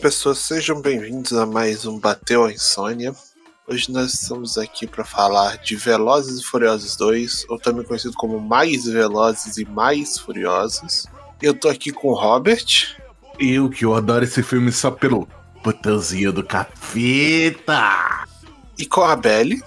[0.00, 3.14] Pessoas, sejam bem-vindos a mais um Bateu a Insônia.
[3.68, 8.40] Hoje nós estamos aqui para falar de Velozes e Furiosos 2, ou também conhecido como
[8.40, 11.04] Mais Velozes e Mais Furiosos.
[11.42, 12.96] Eu tô aqui com o Robert.
[13.38, 15.28] Eu que eu adoro esse filme só pelo
[15.62, 18.24] botãozinho do capeta.
[18.78, 19.62] E com a Belly.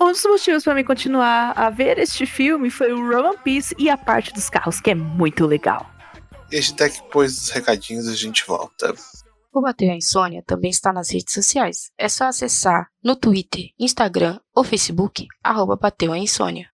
[0.00, 3.90] Um dos motivos para mim continuar a ver este filme foi o Roman Peace e
[3.90, 5.90] a parte dos carros, que é muito legal.
[6.52, 8.94] E a gente tá aqui depois dos recadinhos e a gente volta.
[9.60, 11.90] Bateu a Insônia também está nas redes sociais.
[11.98, 16.68] É só acessar no Twitter, Instagram ou Facebook, arroba Bateu a Insônia.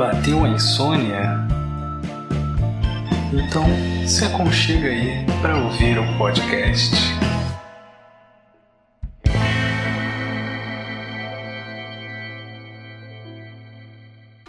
[0.00, 1.46] Bateu a insônia?
[3.34, 3.64] Então
[4.06, 6.96] se aconchega aí para ouvir o podcast.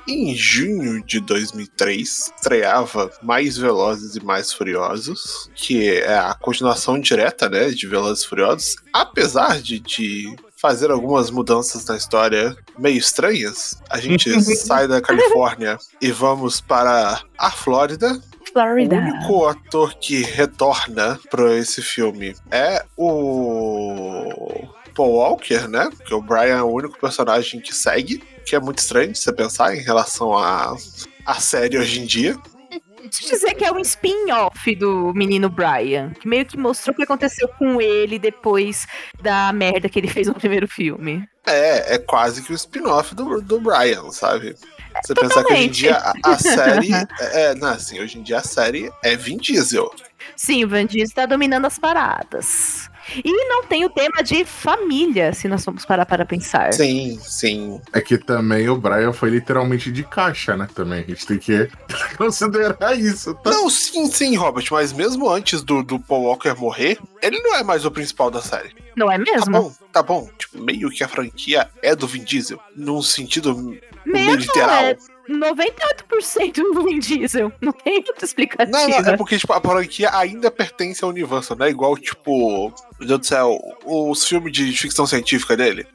[0.08, 7.48] Em junho de 2003, estreava Mais Velozes e Mais Furiosos, que é a continuação direta
[7.48, 13.82] né, de Velozes e Furiosos, apesar de, de fazer algumas mudanças na história meio estranhas.
[13.90, 18.22] A gente sai da Califórnia e vamos para a Flórida.
[18.52, 18.96] Florida.
[18.96, 25.90] O único ator que retorna para esse filme é o Paul Walker, né?
[25.96, 29.32] Porque o Brian é o único personagem que segue, que é muito estranho de você
[29.34, 30.76] pensar em relação à
[31.26, 32.38] a, a série hoje em dia.
[33.02, 36.96] Deixa eu dizer que é um spin-off do menino Brian, que meio que mostrou o
[36.96, 38.86] que aconteceu com ele depois
[39.22, 41.28] da merda que ele fez no primeiro filme.
[41.46, 44.56] É, é quase que o spin-off do, do Brian, sabe?
[45.04, 46.92] Você pensar que hoje em dia a, a série.
[47.20, 49.92] É, é, não, assim, hoje em dia a série é Vin Diesel.
[50.36, 52.90] Sim, o Van Diesel tá dominando as paradas.
[53.24, 56.74] E não tem o tema de família, se nós formos parar para pensar.
[56.74, 57.82] Sim, sim.
[57.94, 60.68] É que também o Brian foi literalmente de caixa, né?
[60.74, 61.70] Também a gente tem que
[62.18, 63.50] considerar isso, tá?
[63.52, 67.64] Não, sim, sim, Robert, mas mesmo antes do, do Paul Walker morrer, ele não é
[67.64, 68.74] mais o principal da série.
[68.96, 69.52] Não é Tá mesmo?
[69.52, 70.30] bom, tá bom.
[70.38, 72.60] Tipo, meio que a franquia é do Vin Diesel.
[72.76, 74.84] Num sentido meio Mesmo literal.
[74.84, 74.98] é
[75.30, 77.52] 98% do Vin Diesel.
[77.62, 78.72] Não tem outra explicativa.
[78.78, 82.70] Não, não, é porque, tipo, a franquia ainda pertence ao universo, não é igual, tipo,
[83.00, 85.86] meu Deus do céu, os filmes de ficção científica dele,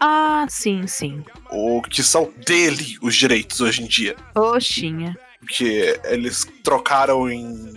[0.00, 1.22] Ah, sim, sim.
[1.50, 4.16] o que são dele os direitos hoje em dia.
[4.34, 5.16] Oxinha.
[5.40, 7.72] Porque eles trocaram em.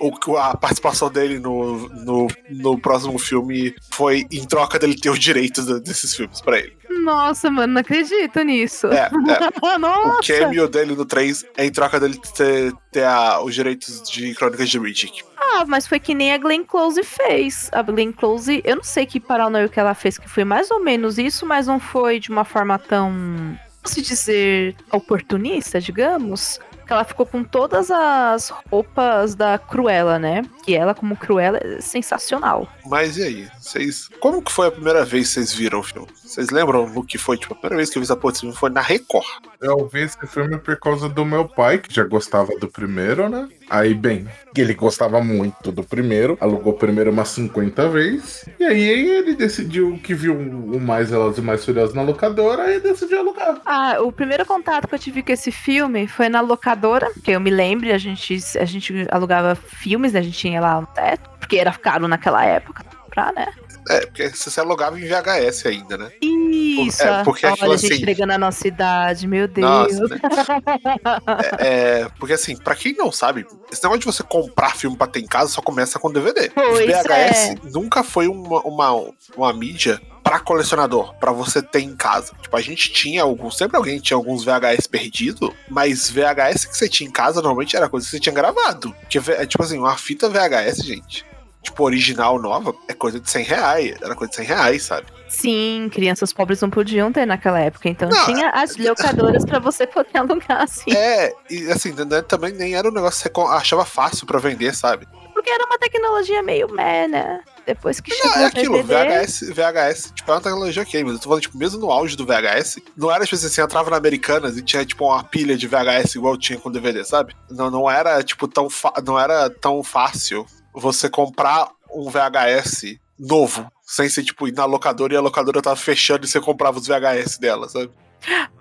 [0.00, 5.18] o- A participação dele no, no, no próximo filme foi em troca dele ter os
[5.20, 6.76] direitos de- desses filmes pra ele.
[7.02, 8.86] Nossa, mano, não acredito nisso.
[8.88, 9.10] É, é.
[9.62, 10.38] O Nossa.
[10.38, 14.68] cameo dele no 3 é em troca dele ter, ter a- os direitos de Crônicas
[14.68, 15.22] de Riddick.
[15.36, 17.68] Ah, mas foi que nem a Glenn Close fez.
[17.72, 20.80] A Glenn Close, eu não sei que paranoia que ela fez, que foi mais ou
[20.82, 26.60] menos isso, mas não foi de uma forma tão, posso dizer, oportunista, digamos.
[26.90, 30.42] Que ela ficou com todas as roupas da Cruella, né?
[30.64, 32.68] Que ela, como Cruella, é sensacional.
[32.84, 33.48] Mas e aí?
[33.60, 34.08] Vocês.
[34.18, 36.08] Como que foi a primeira vez que vocês viram o filme?
[36.16, 37.38] Vocês lembram no que foi?
[37.38, 39.24] Tipo, a primeira vez que eu vi essa porra desse filme foi na Record.
[39.60, 43.48] Eu vi esse filme por causa do meu pai, que já gostava do primeiro, né?
[43.70, 44.26] Aí, bem,
[44.56, 48.44] ele gostava muito do primeiro, alugou o primeiro umas 50 vezes.
[48.58, 52.80] E aí ele decidiu que viu o mais Velozes e Mais Furiosos na locadora e
[52.80, 53.60] decidiu alugar.
[53.64, 57.40] Ah, o primeiro contato que eu tive com esse filme foi na locadora, que eu
[57.40, 60.18] me lembro, a gente, a gente alugava filmes, né?
[60.18, 63.46] A gente tinha lá um teto, porque era caro naquela época, pra, né?
[63.90, 66.10] É, porque você alugava em VHS ainda, né?
[66.22, 69.68] Isso, É, porque olha aquilo a gente assim- entregando a nossa idade, meu Deus.
[69.68, 70.20] Nossa, né?
[71.58, 75.06] É, é, porque assim, pra quem não sabe, esse negócio de você comprar filme pra
[75.06, 76.50] ter em casa só começa com DVD.
[76.50, 77.54] Pois VHS é.
[77.72, 82.32] nunca foi uma, uma, uma mídia pra colecionador, pra você ter em casa.
[82.40, 86.88] Tipo, a gente tinha alguns, sempre alguém tinha alguns VHS perdido, mas VHS que você
[86.88, 88.94] tinha em casa normalmente era coisa que você tinha gravado.
[89.08, 91.24] Que, é tipo assim, uma fita VHS, gente.
[91.62, 93.96] Tipo, original nova, é coisa de 100 reais.
[94.02, 95.06] Era coisa de 100 reais, sabe?
[95.28, 99.86] Sim, crianças pobres não podiam ter naquela época, então Não, tinha as locadoras pra você
[99.86, 100.90] poder alugar, assim.
[100.92, 104.74] É, e assim, né, também nem era um negócio que você achava fácil pra vender,
[104.74, 105.06] sabe?
[105.32, 107.40] Porque era uma tecnologia meio meh, né?
[107.64, 111.12] Depois que chegou Não, é aquilo, DVD, VHS, VHS, tipo, é uma tecnologia ok, mas
[111.12, 113.96] eu tô falando, tipo, mesmo no auge do VHS, não era, tipo assim, entrava na
[113.98, 117.36] Americanas e tinha, tipo, uma pilha de VHS igual tinha com DVD, sabe?
[117.48, 120.44] Não, não era, tipo, tão, fa- não era tão fácil
[120.80, 125.76] você comprar um VHS novo, sem ser, tipo, ir na locadora e a locadora tava
[125.76, 127.90] fechando e você comprava os VHS dela, sabe?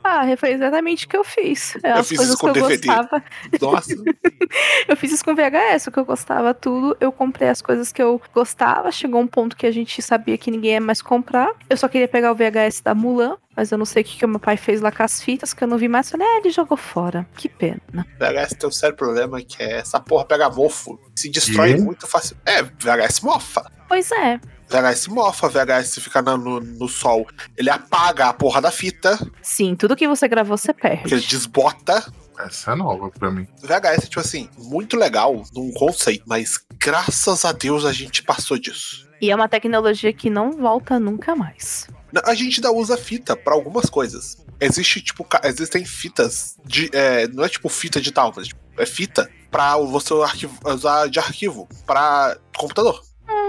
[0.03, 1.75] Ah, foi exatamente o que eu fiz.
[1.83, 2.87] É, Eu as fiz coisas isso com que eu DVD.
[2.87, 3.23] gostava.
[3.61, 3.93] Nossa.
[4.87, 6.97] Eu fiz isso com VHS, o que eu gostava tudo.
[6.99, 8.91] Eu comprei as coisas que eu gostava.
[8.91, 11.51] Chegou um ponto que a gente sabia que ninguém ia mais comprar.
[11.69, 14.25] Eu só queria pegar o VHS da Mulan, mas eu não sei o que, que
[14.25, 16.09] o meu pai fez lá com as fitas, que eu não vi mais.
[16.09, 17.27] Falei, ah, ele jogou fora.
[17.37, 17.79] Que pena.
[18.17, 20.99] VHS tem um sério problema que é essa porra pega mofo.
[21.15, 21.81] Se destrói Quê?
[21.81, 22.35] muito fácil.
[22.43, 23.71] É, VHS mofa.
[23.87, 24.39] Pois é.
[24.69, 27.27] VHS mofa, VHS fica no, no sol.
[27.57, 31.27] Ele apaga a porra da fita, Sim, tudo que você gravou, você porque ele perde.
[31.27, 32.13] desbota.
[32.39, 33.47] Essa é nova pra mim.
[33.61, 39.09] VHS, tipo assim, muito legal num conceito, mas graças a Deus a gente passou disso.
[39.21, 41.87] E é uma tecnologia que não volta nunca mais.
[42.23, 44.37] A gente ainda usa fita pra algumas coisas.
[44.61, 46.89] Existe, tipo, existem fitas de.
[46.93, 51.19] é, não é tipo fita digital, mas tipo, é fita pra você arquivo- usar de
[51.19, 53.01] arquivo pra computador.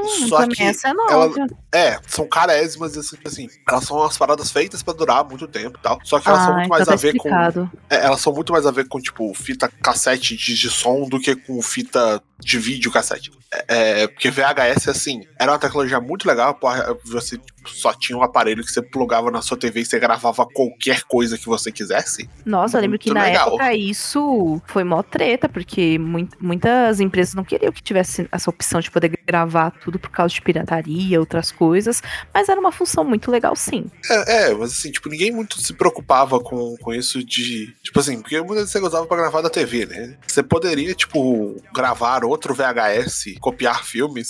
[0.09, 1.47] Só Hum, também que essa é ela- nova.
[1.73, 3.49] É, são carésimas, assim, assim.
[3.69, 5.99] Elas são umas paradas feitas pra durar muito tempo e tal.
[6.05, 7.29] Só que elas são Ah, muito então mais tá a ver com.
[7.29, 7.71] explicado.
[7.89, 11.21] é, elas são muito mais a ver com, tipo, fita cassete de, de som do
[11.21, 13.31] que com fita de vídeo cassete.
[13.67, 16.59] É, porque VHS, assim, era uma tecnologia muito legal.
[17.07, 21.03] Você só tinha um aparelho que você plugava na sua TV e você gravava qualquer
[21.03, 22.29] coisa que você quisesse.
[22.47, 23.49] Nossa, eu lembro que Muito na legal.
[23.49, 28.81] época isso foi mó treta, porque mui- muitas empresas não queriam que tivesse essa opção
[28.81, 33.31] de poder gravar tudo por causa de pirataria, outras coisas, mas era uma função muito
[33.31, 33.85] legal sim.
[34.09, 37.75] É, é, mas assim, tipo, ninguém muito se preocupava com, com isso de.
[37.83, 40.17] Tipo assim, porque muitas vezes você usava pra gravar da TV, né?
[40.27, 44.29] Você poderia, tipo, gravar outro VHS, copiar filmes.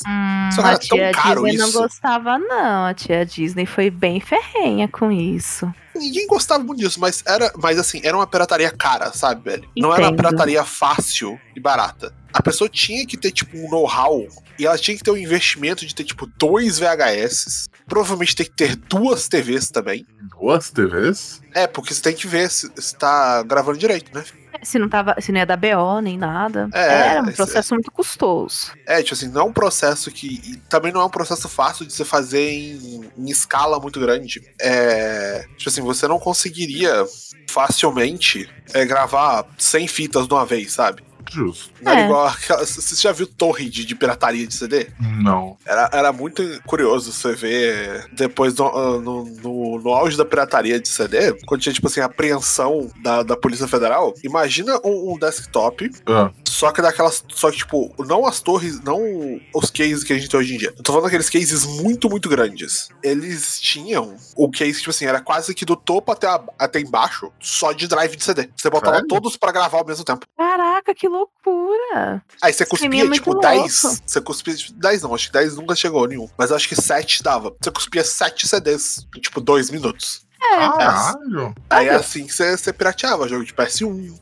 [0.55, 1.79] Só que a era tão tia caro Disney não isso.
[1.79, 5.73] gostava não, a tia Disney foi bem ferrenha com isso.
[5.95, 9.69] Ninguém gostava muito disso, mas era, mas assim, era uma pirataria cara, sabe, velho?
[9.77, 10.17] Não era uma Entendo.
[10.25, 12.15] pirataria fácil e barata.
[12.33, 14.25] A pessoa tinha que ter, tipo, um know-how
[14.57, 17.69] e ela tinha que ter um investimento de ter, tipo, dois VHS.
[17.89, 20.07] Provavelmente tem que ter duas TVs também.
[20.41, 21.41] Duas TVs?
[21.53, 24.25] É, porque você tem que ver se, se tá gravando direito, né?
[24.62, 26.69] Se não tava, se não ia dar BO nem nada.
[26.73, 28.73] É, era um processo muito custoso.
[28.87, 30.61] É, tipo assim, não é um processo que.
[30.69, 34.43] também não é um processo fácil de você fazer em, em escala muito grande.
[34.61, 35.45] É.
[35.57, 37.05] Tipo assim, você não conseguiria
[37.49, 41.03] facilmente é, gravar 100 fitas de uma vez, sabe?
[41.31, 41.70] Justo.
[41.82, 42.05] Não era É.
[42.05, 42.26] igual.
[42.28, 44.88] aquela- Você já viu torre de, de pirataria de CD?
[45.22, 45.56] Não.
[45.67, 50.78] Era, era muito curioso você ver depois no, ah, no, no, no auge da pirataria
[50.81, 54.14] de CD, quando tinha, tipo assim, a apreensão da, da Polícia Federal.
[54.25, 57.25] Imagina um, um desktop Ah, só que daquelas.
[57.35, 59.00] Só que, tipo, não as torres, não
[59.55, 60.75] os cases que a gente tem hoje em dia.
[60.76, 62.88] Eu tô falando daqueles cases muito, muito grandes.
[63.02, 67.32] Eles tinham o case, tipo assim, era quase que do topo até, a- até embaixo,
[67.41, 68.50] só de drive de CD.
[68.56, 70.26] Você botava todos pra gravar ao mesmo tempo.
[70.37, 72.23] Caraca, que loucura!
[72.43, 73.47] Aí você cuspia, é tipo, louco.
[73.49, 74.02] 10.
[74.06, 76.29] Você cuspia, tipo, 10 não, acho que 10 nunca chegou nenhum.
[76.37, 77.55] Mas eu acho que 7 dava.
[77.61, 80.26] Você cuspia 7 CDs em, tipo, 2 minutos.
[80.40, 81.54] Caralho.
[81.69, 84.19] Aí é assim que você, pirateava, jogo de PS1.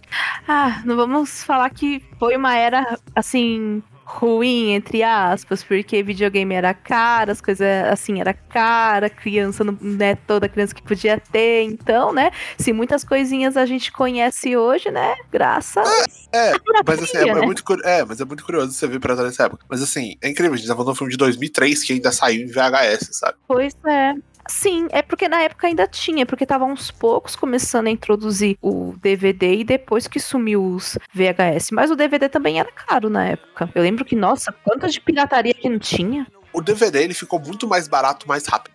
[0.47, 6.73] Ah, não vamos falar que foi uma era assim ruim entre aspas, porque videogame era
[6.73, 12.11] caro, as coisas assim era cara, criança não é toda criança que podia ter, então,
[12.11, 12.31] né?
[12.57, 15.15] Se muitas coisinhas a gente conhece hoje, né?
[15.31, 15.87] Graças
[16.33, 17.43] É, à Mas assim, é, é né?
[17.43, 19.67] muito, cur- é, mas é muito curioso você ver pirataria nessa época.
[19.69, 22.11] Mas assim, é incrível, a gente tá falando de um filme de 2003 que ainda
[22.11, 23.35] saiu em VHS, sabe?
[23.47, 24.15] Pois é.
[24.49, 28.95] Sim, é porque na época ainda tinha, porque tava uns poucos começando a introduzir o
[28.97, 31.71] DVD e depois que sumiu os VHS.
[31.71, 33.71] Mas o DVD também era caro na época.
[33.75, 36.27] Eu lembro que, nossa, quantas de pirataria que não tinha.
[36.53, 38.75] O DVD ele ficou muito mais barato, mais rápido.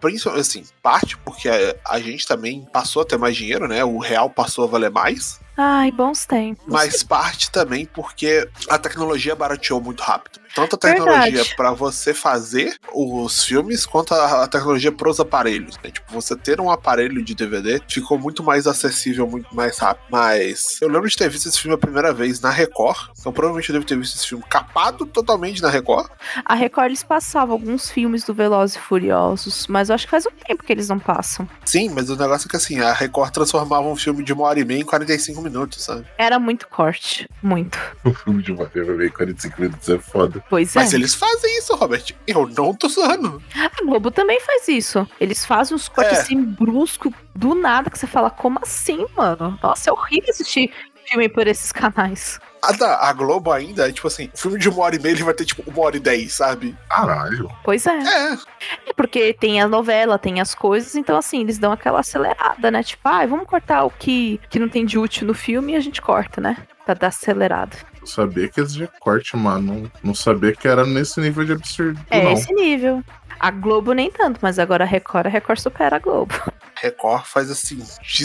[0.00, 3.84] Principalmente assim, parte porque a, a gente também passou a ter mais dinheiro, né?
[3.84, 5.38] O real passou a valer mais.
[5.56, 6.64] Ai, bons tempos.
[6.66, 10.40] Mas parte também porque a tecnologia barateou muito rápido.
[10.54, 15.76] Tanto a tecnologia para você fazer os filmes, quanto a, a tecnologia para os aparelhos.
[15.82, 15.90] Né?
[15.90, 20.04] Tipo, você ter um aparelho de DVD ficou muito mais acessível, muito mais rápido.
[20.10, 23.10] Mas eu lembro de ter visto esse filme a primeira vez na Record.
[23.18, 26.08] Então provavelmente eu devo ter visto esse filme capado totalmente na Record.
[26.44, 30.26] A Record eles passavam alguns filmes do Velozes e Furiosos, mas eu acho que faz
[30.26, 31.48] um tempo que eles não passam.
[31.64, 34.60] Sim, mas o negócio é que assim, a Record transformava um filme de uma hora
[34.60, 36.04] e meia em 45 minutos, sabe?
[36.18, 37.78] Era muito corte, muito.
[38.04, 40.44] O filme de Maria vai ver 45 minutos é foda.
[40.50, 40.96] Pois Mas é.
[40.96, 42.04] eles fazem isso, Robert.
[42.26, 43.42] Eu não tô zoando.
[43.54, 45.06] A Globo também faz isso.
[45.20, 46.22] Eles fazem uns cortes É.
[46.22, 49.58] assim brusco, do nada, que você fala, como assim, mano?
[49.62, 50.72] Nossa, é horrível assistir
[51.06, 52.40] filme por esses canais.
[52.68, 55.12] A, da, a Globo ainda, é tipo assim, o filme de uma hora e meia
[55.12, 56.76] ele vai ter tipo uma hora e dez, sabe?
[56.88, 57.50] Caralho.
[57.62, 57.98] Pois é.
[57.98, 58.32] É,
[58.88, 62.82] É porque tem a novela, tem as coisas, então assim, eles dão aquela acelerada, né?
[62.82, 65.80] Tipo, ah, vamos cortar o que, que não tem de útil no filme e a
[65.80, 66.56] gente corta, né?
[66.84, 67.76] Pra dar acelerado.
[68.00, 69.74] Eu sabia que eles já corte, mano.
[69.74, 72.32] Não, não sabia que era nesse nível de absurdo, É não.
[72.32, 73.02] esse nível.
[73.40, 76.34] A Globo nem tanto, mas agora a Record, a Record supera a Globo.
[76.80, 77.82] Record faz assim,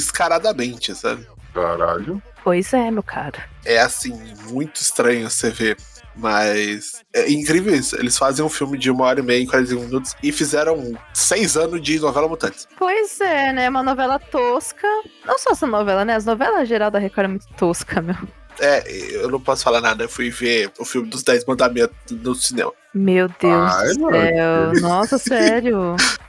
[0.10, 1.26] descaradamente, sabe?
[1.54, 2.22] Caralho.
[2.44, 3.40] Pois é, meu cara.
[3.66, 4.14] É assim,
[4.50, 5.78] muito estranho você ver.
[6.16, 7.96] Mas é incrível isso.
[7.96, 11.82] Eles fazem um filme de uma hora e meia, 41 minutos, e fizeram seis anos
[11.82, 12.68] de novela mutante.
[12.78, 13.70] Pois é, né?
[13.70, 14.88] Uma novela tosca.
[15.26, 16.16] Não só essa novela, né?
[16.16, 18.18] As novelas geral da Record é muito tosca, meu.
[18.60, 18.84] É,
[19.16, 20.04] eu não posso falar nada.
[20.04, 22.74] Eu fui ver o filme dos Dez Mandamentos no cinema.
[22.94, 24.12] Meu Deus Ai, do céu.
[24.12, 24.82] Deus.
[24.82, 25.96] Nossa, sério.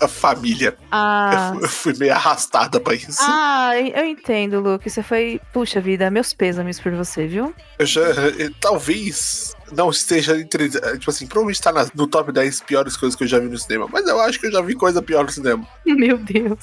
[0.00, 0.76] A família.
[0.90, 1.52] Ah.
[1.60, 3.18] Eu, fui, eu meio arrastada pra isso.
[3.20, 4.88] Ah, eu entendo, Luke.
[4.88, 5.40] Você foi.
[5.52, 7.54] Puxa vida, meus pêsames por você, viu?
[7.78, 10.66] Eu já, eh, talvez não esteja entre.
[10.66, 13.48] eh, Tipo assim, provavelmente tá na- no top 10 piores coisas que eu já vi
[13.48, 13.88] no cinema.
[13.90, 15.66] Mas eu acho que eu já vi coisa pior no cinema.
[15.86, 16.58] Meu Deus.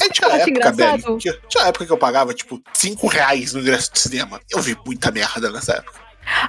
[0.00, 0.76] É, tinha época, engraçado?
[1.02, 1.18] velho.
[1.18, 4.40] Tinha, tinha época que eu pagava, tipo, 5 reais no ingresso de cinema.
[4.50, 6.00] Eu vi muita merda nessa época.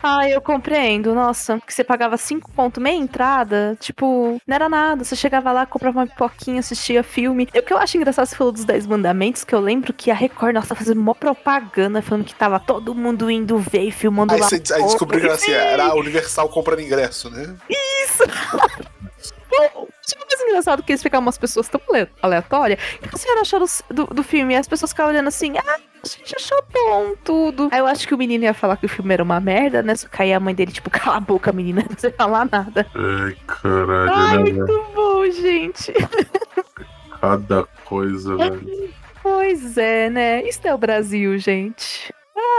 [0.02, 1.14] Ah, eu compreendo.
[1.14, 5.04] Nossa, que você pagava 5 pontos meia entrada, tipo, não era nada.
[5.04, 7.48] Você chegava lá, comprava uma pipoquinha, assistia filme.
[7.56, 10.14] O que eu acho engraçado, você falou dos 10 mandamentos, que eu lembro que a
[10.14, 14.40] Record, nossa, fazendo uma propaganda, falando que tava todo mundo indo ver e filmando Aí
[14.40, 14.48] lá.
[14.48, 17.56] você aí descobriu que era, assim, era a Universal comprando ingresso, né?
[17.70, 22.80] O que mais engraçado que eles ficavam umas pessoas tão ale- aleatórias.
[23.04, 24.54] O que a senhora achou do, do, do filme?
[24.54, 27.70] E as pessoas ficavam olhando assim, ah, a gente achou bom tudo.
[27.72, 29.96] Aí eu acho que o menino ia falar que o filme era uma merda, né?
[29.96, 32.86] Só que aí a mãe dele, tipo, cala a boca, menina, não sei falar nada.
[32.96, 35.94] Ai, caralho, Ai, né, muito bom, gente.
[37.20, 38.94] Cada coisa, velho.
[39.24, 40.44] Pois é, né?
[40.48, 42.14] Isso é o Brasil, gente.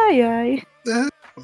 [0.07, 0.63] Ai, ai.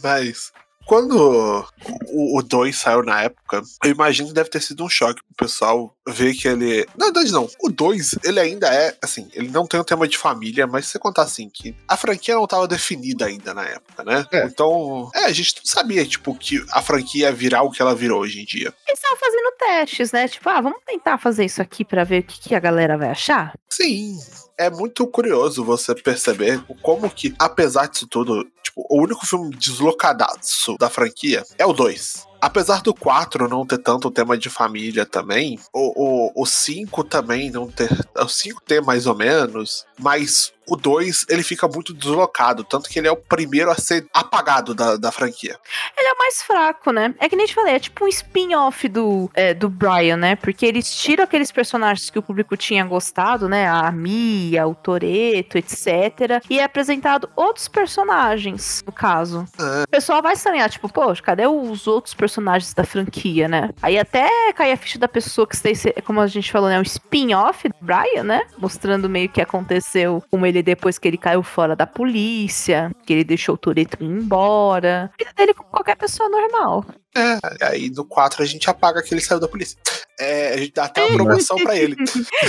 [0.02, 0.52] Mas
[0.86, 1.66] quando
[2.08, 5.94] o 2 saiu na época, eu imagino que deve ter sido um choque pro pessoal
[6.06, 6.86] ver que ele.
[6.96, 7.48] Na verdade, não.
[7.60, 10.92] O 2, ele ainda é, assim, ele não tem um tema de família, mas se
[10.92, 14.26] você contar assim, que a franquia não tava definida ainda na época, né?
[14.32, 14.44] É.
[14.44, 17.94] Então, é, a gente não sabia, tipo, que a franquia ia virar o que ela
[17.94, 18.72] virou hoje em dia.
[18.86, 20.28] Eles estavam fazendo testes, né?
[20.28, 23.10] Tipo, ah, vamos tentar fazer isso aqui pra ver o que, que a galera vai
[23.10, 23.54] achar.
[23.70, 24.18] Sim.
[24.56, 30.76] É muito curioso você perceber como que, apesar disso tudo, tipo, o único filme deslocadaço
[30.78, 32.26] da franquia é o 2.
[32.40, 37.50] Apesar do 4 não ter tanto tema de família também, o, o, o 5 também
[37.50, 37.90] não ter.
[38.18, 42.98] O 5 tem mais ou menos, mas o 2 ele fica muito deslocado, tanto que
[42.98, 45.58] ele é o primeiro a ser apagado da, da franquia.
[45.96, 47.14] Ele é o mais fraco, né?
[47.18, 50.36] É que nem te falei, é tipo um spin-off do, é, do Brian, né?
[50.36, 53.66] Porque eles tiram aqueles personagens que o público tinha gostado, né?
[53.66, 56.42] A Mia, o Toreto, etc.
[56.48, 59.46] E é apresentado outros personagens, no caso.
[59.58, 59.84] É.
[59.84, 63.70] O pessoal vai estranhar, tipo, poxa, cadê os outros personagens da franquia, né?
[63.82, 65.68] Aí até cai a ficha da pessoa que está,
[66.02, 66.78] como a gente falou, né?
[66.78, 68.42] Um spin-off do Brian, né?
[68.58, 73.24] Mostrando meio que aconteceu com ele depois que ele caiu fora da polícia, que ele
[73.24, 75.10] deixou o Toreto ir embora.
[75.14, 76.84] A vida dele com qualquer pessoa normal.
[77.16, 79.78] É, aí no 4 a gente apaga que ele saiu da polícia.
[80.18, 81.96] É, a gente dá até uma promoção pra ele.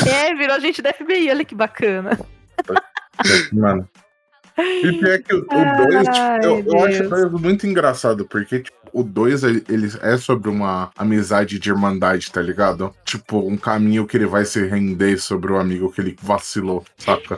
[0.07, 2.19] É, virou gente da FBI, olha que bacana.
[3.53, 3.87] Mano.
[4.57, 7.31] E pior que o 2, Ai, eu, eu acho o Deus.
[7.31, 12.41] 2 muito engraçado, porque, tipo, o 2 ele é sobre uma amizade de irmandade, tá
[12.41, 12.95] ligado?
[13.03, 17.37] Tipo, um caminho que ele vai se render sobre o amigo que ele vacilou, saca?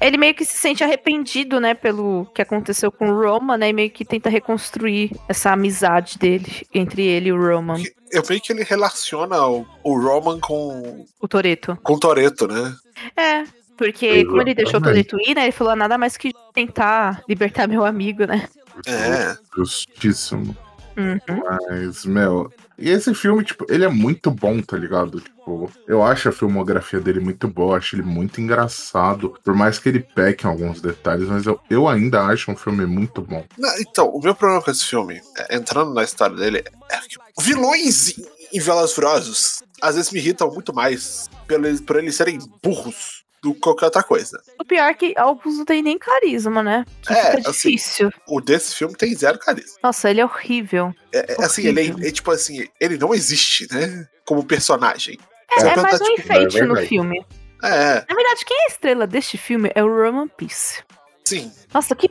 [0.00, 3.72] Ele meio que se sente arrependido, né, pelo que aconteceu com o Roman, né, e
[3.72, 8.52] meio que tenta reconstruir essa amizade dele, entre ele e o Roman, Eu vejo que
[8.52, 11.78] ele relaciona o, o Roman com, o Toreto.
[11.84, 12.74] com o Toreto, né?
[13.16, 13.44] É,
[13.76, 15.08] porque como ele deixou o Exatamente.
[15.10, 18.48] Toreto ir, né, ele falou nada mais que tentar libertar meu amigo, né.
[18.84, 19.36] É.
[19.56, 20.65] Justíssimo.
[20.96, 21.42] Uhum.
[21.68, 22.52] Mas, meu.
[22.78, 25.20] E esse filme, tipo, ele é muito bom, tá ligado?
[25.20, 29.34] Tipo, eu acho a filmografia dele muito boa, acho ele muito engraçado.
[29.42, 32.84] Por mais que ele peque em alguns detalhes, mas eu, eu ainda acho um filme
[32.86, 33.44] muito bom.
[33.58, 37.16] Não, então, o meu problema com esse filme, é, entrando na história dele, é que
[37.42, 42.38] vilões em- e Furiosos às vezes me irritam muito mais pelo eles- por eles serem
[42.62, 43.15] burros
[43.48, 44.40] do que qualquer outra coisa.
[44.60, 48.10] O pior é que alguns não tem nem carisma, né, que É, fica assim- difícil.
[48.26, 49.78] O desse filme tem zero carisma.
[49.82, 50.92] Nossa, ele é horrível.
[51.12, 54.06] É, é, assim, ele é, é tipo assim, ele não existe, né?
[54.24, 55.18] Como personagem.
[55.56, 56.88] É, é mais pergunta, um tipo, enfeite é no verdade.
[56.88, 57.26] filme.
[57.62, 60.82] É, Na verdade, quem é a estrela deste filme é o Roman Peace.
[61.24, 61.50] sim.
[61.72, 62.10] Nossa, que,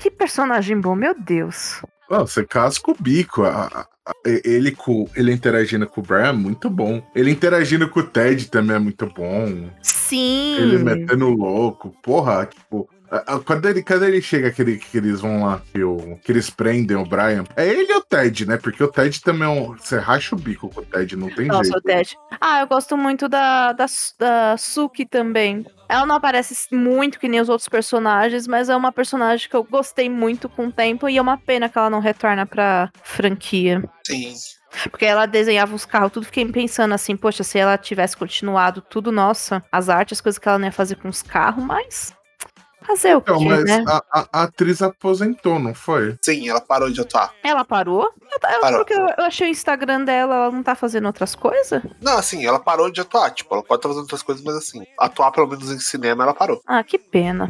[0.00, 1.82] que personagem bom, meu Deus.
[2.10, 3.42] Ó, você casca o bico.
[3.44, 3.66] a-
[4.06, 7.02] a- ele, com, ele interagindo com o Brian é muito bom.
[7.14, 9.68] Ele interagindo com o Ted também é muito bom.
[9.82, 10.56] Sim.
[10.58, 11.94] Ele metendo louco.
[12.02, 12.88] Porra, tipo,
[13.44, 16.50] Quando ele, quando ele chega, que, ele- que eles vão lá, que, o, que eles
[16.50, 18.56] prendem o Brian, é ele ou o Ted, né?
[18.58, 19.76] Porque o Ted também é um.
[19.76, 21.78] Você racha o bico com o Ted, não tem Nossa, jeito.
[21.78, 22.16] o Ted.
[22.40, 23.86] Ah, eu gosto muito da, da,
[24.18, 25.64] da Suki também.
[25.88, 29.64] Ela não aparece muito que nem os outros personagens, mas é uma personagem que eu
[29.64, 33.82] gostei muito com o tempo e é uma pena que ela não retorna pra franquia.
[34.06, 34.34] Sim.
[34.90, 39.10] Porque ela desenhava os carros, tudo fiquei pensando assim, poxa, se ela tivesse continuado tudo,
[39.10, 42.12] nossa, as artes, as coisas que ela não ia fazer com os carros, mas.
[42.88, 43.84] Fazer o Então, quê, mas né?
[43.86, 46.16] a, a- a atriz aposentou, não foi?
[46.22, 47.32] Sim, ela parou de atuar.
[47.44, 48.04] Ela parou?
[48.20, 48.78] Eu, eu, Parou.
[48.78, 51.82] Porque eu, eu achei o Instagram dela, ela não tá fazendo outras coisas?
[52.00, 53.30] Não, assim, ela parou de atuar.
[53.30, 56.34] Tipo, ela pode estar fazendo outras coisas, mas assim, atuar pelo menos em cinema, ela
[56.34, 56.60] parou.
[56.66, 57.48] Ah, que pena.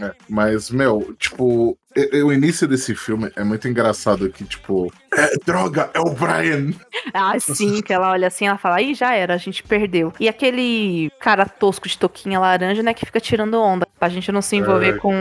[0.00, 1.76] É, mas, meu, tipo,
[2.24, 6.72] o início desse filme é muito engraçado que, tipo, é, droga, é o Brian.
[7.14, 10.12] Ah, sim, que ela olha assim, ela fala, ih, já era, a gente perdeu.
[10.20, 14.42] E aquele cara tosco de toquinha laranja, né, que fica tirando onda, pra gente não
[14.42, 15.12] se envolver É, com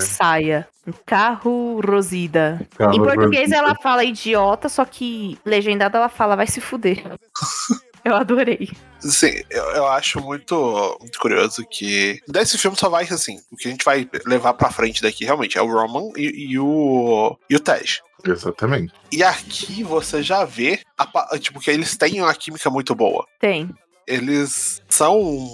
[0.00, 0.68] saia.
[0.86, 2.60] Um carro rosida.
[2.76, 3.56] Carro em português rosita.
[3.56, 7.02] ela fala idiota, só que legendada ela fala vai se fuder.
[8.04, 8.70] Eu adorei.
[9.00, 13.40] Sim, eu, eu acho muito, muito curioso que desse filme só vai assim.
[13.50, 16.58] O que a gente vai levar pra frente daqui realmente é o Roman e, e
[16.58, 18.00] o, e o Tej.
[18.24, 18.92] Exatamente.
[19.10, 23.26] E aqui você já vê a tipo, que eles têm uma química muito boa.
[23.40, 23.68] Tem.
[24.06, 25.48] Eles são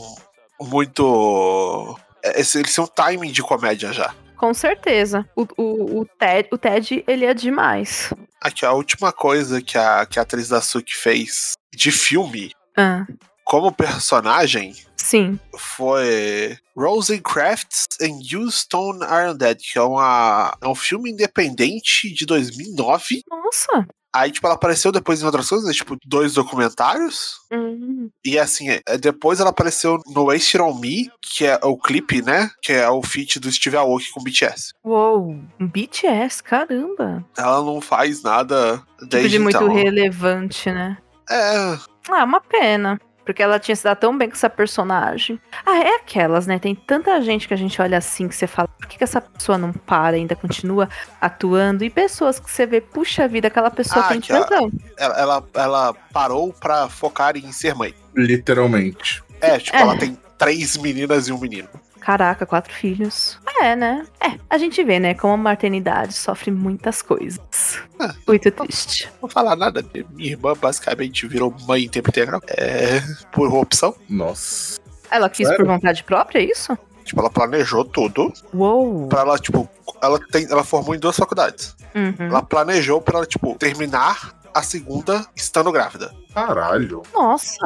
[0.61, 1.99] muito.
[2.23, 4.14] é, Eles têm um timing de comédia já.
[4.37, 5.28] Com certeza.
[5.35, 8.12] O, o, o, Ted, o Ted, ele é demais.
[8.40, 13.06] Aqui, a última coisa que a, que a atriz da Suki fez de filme Ah,
[13.44, 15.38] como personagem sim.
[15.56, 23.23] foi Rosencrafts and Houston Are Undead, que é, uma, é um filme independente de 2009.
[23.30, 23.87] Nossa.
[24.14, 25.73] Aí, tipo, ela apareceu depois em outras coisas, né?
[25.75, 27.35] tipo, dois documentários.
[27.52, 31.76] Hum, E assim, é, depois ela apareceu no Waste It On Me, que é o
[31.76, 32.50] clipe, né?
[32.62, 34.73] Que é o feat do Steve Aoki com BTS.
[34.82, 35.38] Uou.
[35.61, 37.25] BTS, caramba.
[37.37, 39.73] Ela não faz nada Tipo desde de muito então.
[39.73, 40.97] relevante, né?
[41.30, 41.78] É,
[42.11, 43.00] Ah, uma pena.
[43.25, 45.38] Porque ela tinha se dado tão bem com essa personagem.
[45.66, 46.58] Ah, é aquelas, né?
[46.58, 49.20] Tem tanta gente que a gente olha assim que você fala, por que, que essa
[49.20, 50.88] pessoa não para, ainda continua
[51.20, 51.85] atuando?
[51.85, 54.70] E pessoas que você vê, puxa vida, aquela pessoa Ah, tem tesão.
[54.97, 57.94] ela, ela, ela parou pra focar em ser mãe.
[58.16, 59.23] Literalmente.
[59.42, 59.80] É, tipo, É.
[59.82, 61.68] ela tem três meninas e um menino.
[62.09, 63.38] Caraca, quatro filhos.
[63.61, 64.03] É, né?
[64.19, 65.12] É, a gente vê, né?
[65.12, 67.83] Como a maternidade sofre muitas coisas.
[68.01, 68.14] Ah.
[68.27, 69.11] Muito triste.
[69.12, 69.85] Não vou falar nada.
[70.14, 72.40] Minha irmã basicamente virou mãe em tempo integral.
[72.47, 73.94] É, por opção.
[74.09, 74.81] Nossa.
[75.11, 75.62] Ela quis Sério?
[75.62, 76.79] por vontade própria, é isso?
[77.05, 79.07] Tipo, ela planejou tudo Uou.
[79.09, 79.68] pra ela, tipo,
[80.01, 81.77] ela, tem, ela formou em duas faculdades.
[81.94, 82.27] Uhum.
[82.27, 86.14] Ela planejou pra ela, tipo, terminar a segunda estando grávida.
[86.34, 87.02] Caralho.
[87.12, 87.56] Nossa.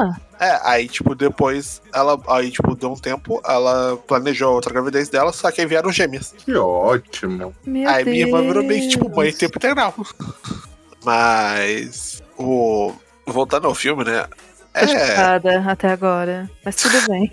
[0.41, 5.33] É, aí, tipo, depois ela, aí, tipo, deu um tempo, ela planejou outra gravidez dela,
[5.33, 6.35] só que aí vieram gêmeas.
[6.37, 7.55] Que ótimo.
[7.65, 8.93] Meu aí minha irmã virou meio que, Deus.
[8.93, 9.95] tipo, mãe em tempo integral.
[11.05, 12.93] Mas, o...
[13.27, 14.27] Voltando ao filme, né?
[14.73, 16.51] Tô É, chocada até agora.
[16.65, 17.31] Mas tudo bem.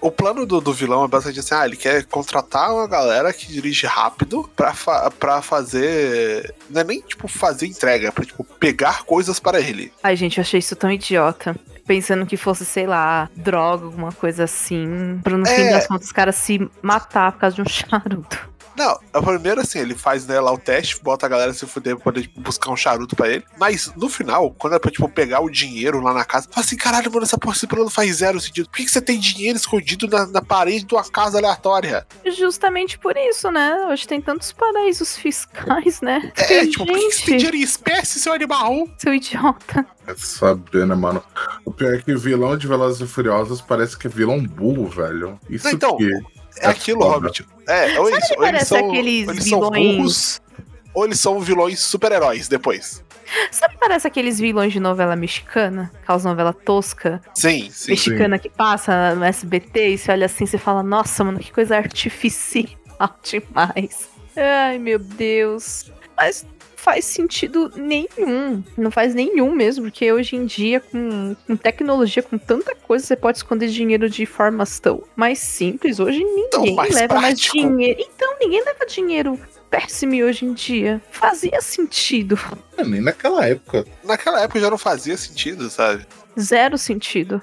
[0.00, 3.46] O plano do, do vilão é basicamente assim: ah, ele quer contratar uma galera que
[3.46, 6.54] dirige rápido pra, fa pra fazer.
[6.70, 9.92] Não é nem tipo fazer entrega, é pra tipo pegar coisas para ele.
[10.02, 11.54] Ai, gente, eu achei isso tão idiota.
[11.86, 15.20] Pensando que fosse, sei lá, droga, alguma coisa assim.
[15.22, 15.70] Pra no fim É.
[15.72, 18.53] das contas os caras se matar por causa de um charuto.
[18.76, 21.96] Não, é primeiro assim, ele faz né, lá o teste, bota a galera se fuder
[21.96, 23.44] pra poder tipo, buscar um charuto pra ele.
[23.58, 26.76] Mas no final, quando é pra tipo, pegar o dinheiro lá na casa, fala assim:
[26.76, 28.68] caralho, mano, essa porra esse plano faz zero sentido.
[28.68, 32.06] Por que, que você tem dinheiro escondido na, na parede de uma casa aleatória?
[32.36, 33.86] Justamente por isso, né?
[33.90, 36.32] Hoje tem tantos paraísos fiscais, né?
[36.36, 38.88] É, tipo, por que, que você tem gente, dinheiro em espécie, seu animal?
[38.98, 39.86] seu idiota.
[40.06, 41.22] É saber, né, mano?
[41.64, 45.38] O pior é que vilão de Velozes e Furiosos parece que é vilão burro, velho.
[45.48, 46.10] Isso Então, que
[46.60, 47.14] É aquilo, foda.
[47.14, 47.46] Hobbit.
[47.68, 50.42] É, ou, isso, ou eles são, aqueles ou eles são vilões- burros,
[50.94, 53.02] ou eles são vilões super-heróis depois.
[53.50, 55.90] Sabe, parece aqueles vilões de novela mexicana?
[56.02, 57.90] Aquelas novelas tosca, Sim, sim.
[57.92, 61.76] mexicana que passa no SBT e você olha assim e fala, nossa, mano, que coisa
[61.76, 62.68] artificial
[63.24, 64.08] demais.
[64.36, 65.90] Ai, meu Deus.
[66.16, 66.46] Mas
[66.84, 68.62] faz sentido nenhum.
[68.76, 73.16] Não faz nenhum mesmo, porque hoje em dia, com, com tecnologia, com tanta coisa, você
[73.16, 75.98] pode esconder dinheiro de formas tão mais simples.
[75.98, 77.56] Hoje ninguém mais leva mais prático.
[77.56, 78.00] dinheiro.
[78.00, 81.00] Então, ninguém leva dinheiro péssimo hoje em dia.
[81.10, 82.38] Fazia sentido.
[82.76, 83.86] É, nem naquela época.
[84.04, 86.06] Naquela época já não fazia sentido, sabe?
[86.38, 87.40] Zero sentido.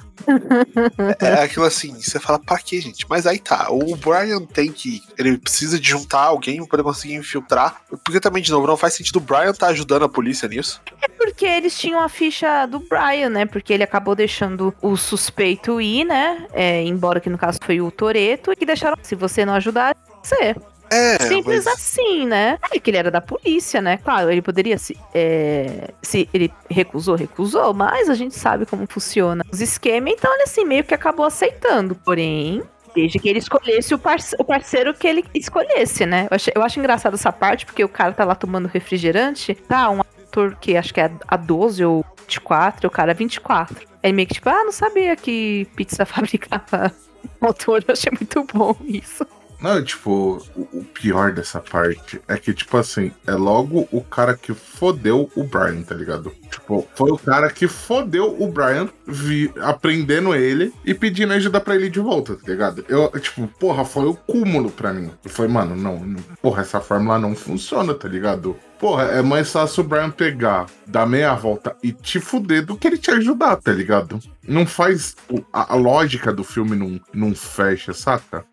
[1.20, 3.06] É aquilo assim, você fala, pra quê, gente?
[3.10, 5.02] Mas aí tá, o Brian tem que.
[5.18, 7.82] Ele precisa de juntar alguém pra poder conseguir infiltrar.
[8.04, 10.82] Porque também, de novo, não faz sentido o Brian tá ajudando a polícia nisso.
[11.18, 13.46] Porque eles tinham a ficha do Brian, né?
[13.46, 16.48] Porque ele acabou deixando o suspeito ir, né?
[16.54, 18.98] É, embora que no caso foi o Toreto, e que deixaram.
[19.02, 20.58] Se você não ajudar, ser.
[20.92, 22.60] É, Simples mas- assim, né?
[22.72, 23.98] É que ele era da polícia, né?
[23.98, 24.98] Claro, ele poderia se.
[25.14, 30.44] é, se ele recusou, recusou, mas a gente sabe como funciona os esquemas, então ele
[30.44, 31.96] assim meio que acabou aceitando.
[31.96, 32.62] Porém.
[32.94, 36.28] Desde que ele escolhesse o, parce- o parceiro que ele escolhesse, né?
[36.30, 39.90] Eu, achei- eu acho engraçado essa parte, porque o cara tá lá tomando refrigerante, tá?
[39.90, 43.88] Um ator que acho que é a 12 ou 24, o cara é 24.
[44.04, 46.92] Aí meio que tipo, ah, não sabia que pizza fabricava
[47.40, 47.82] motor.
[47.88, 49.26] Eu achei muito bom isso.
[49.62, 54.54] Não, tipo, o, pior dessa parte é que, tipo assim, é logo o cara que
[54.54, 56.34] fodeu o Brian, tá ligado?
[56.50, 61.76] Tipo, foi o cara que fodeu o Brian, vi, aprendendo ele e pedindo ajuda pra
[61.76, 62.84] ele de volta, tá ligado?
[62.90, 65.12] Eu, tipo, porra, foi o cúmulo pra mim.
[65.26, 68.56] Foi, mano, não, não, porra, essa fórmula não funciona, tá ligado?
[68.80, 72.88] Porra, é mais fácil o Brian pegar, dar meia volta e te fuder do que
[72.88, 74.20] ele te ajudar, tá ligado?
[74.48, 75.16] Não faz.
[75.54, 78.44] A, a lógica do filme não, não fecha, saca?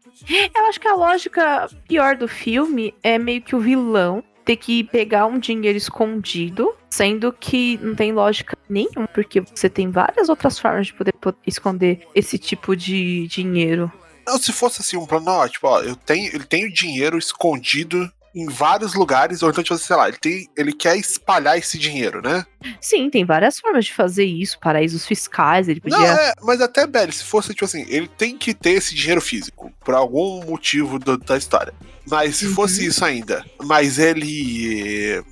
[0.54, 4.82] Eu acho que a lógica pior do filme é meio que o vilão ter que
[4.84, 10.58] pegar um dinheiro escondido, sendo que não tem lógica nenhuma, porque você tem várias outras
[10.58, 13.92] formas de poder po- esconder esse tipo de dinheiro.
[14.26, 17.18] Não, se fosse assim um plano, ó, tipo, ó, eu tenho, ele tem o dinheiro
[17.18, 21.78] escondido em vários lugares, ou então, tipo, sei lá, ele, tem, ele quer espalhar esse
[21.78, 22.44] dinheiro, né?
[22.80, 25.98] Sim, tem várias formas de fazer isso, paraísos fiscais, ele podia.
[25.98, 29.20] Não, é, mas até, Belly, se fosse, tipo assim, ele tem que ter esse dinheiro
[29.20, 31.72] físico, por algum motivo do- da história.
[32.06, 32.54] Mas se Uhum.
[32.54, 35.22] fosse isso ainda, mas ele.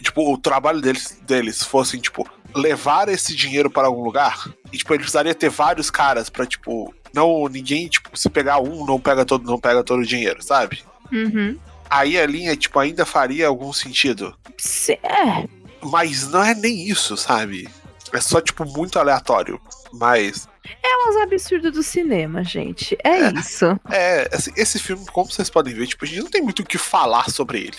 [0.00, 4.92] Tipo, o trabalho deles, deles fosse, tipo, levar esse dinheiro para algum lugar, e, tipo,
[4.92, 9.24] ele precisaria ter vários caras pra, tipo, não, ninguém, tipo, se pegar um, não pega
[9.24, 10.82] todo, não pega todo o dinheiro, sabe?
[11.12, 11.56] Uhum.
[11.92, 14.34] Aí a linha, tipo, ainda faria algum sentido.
[14.58, 15.46] Se- É,
[15.82, 17.68] Mas não é nem isso, sabe?
[18.12, 19.60] É só, tipo, muito aleatório.
[19.92, 20.48] Mas,
[20.82, 22.96] é uns absurdos do cinema, gente.
[23.04, 23.78] É, isso.
[23.90, 26.64] é, assim, esse filme, como vocês podem ver, tipo, a gente não tem muito o
[26.66, 27.76] que falar sobre ele.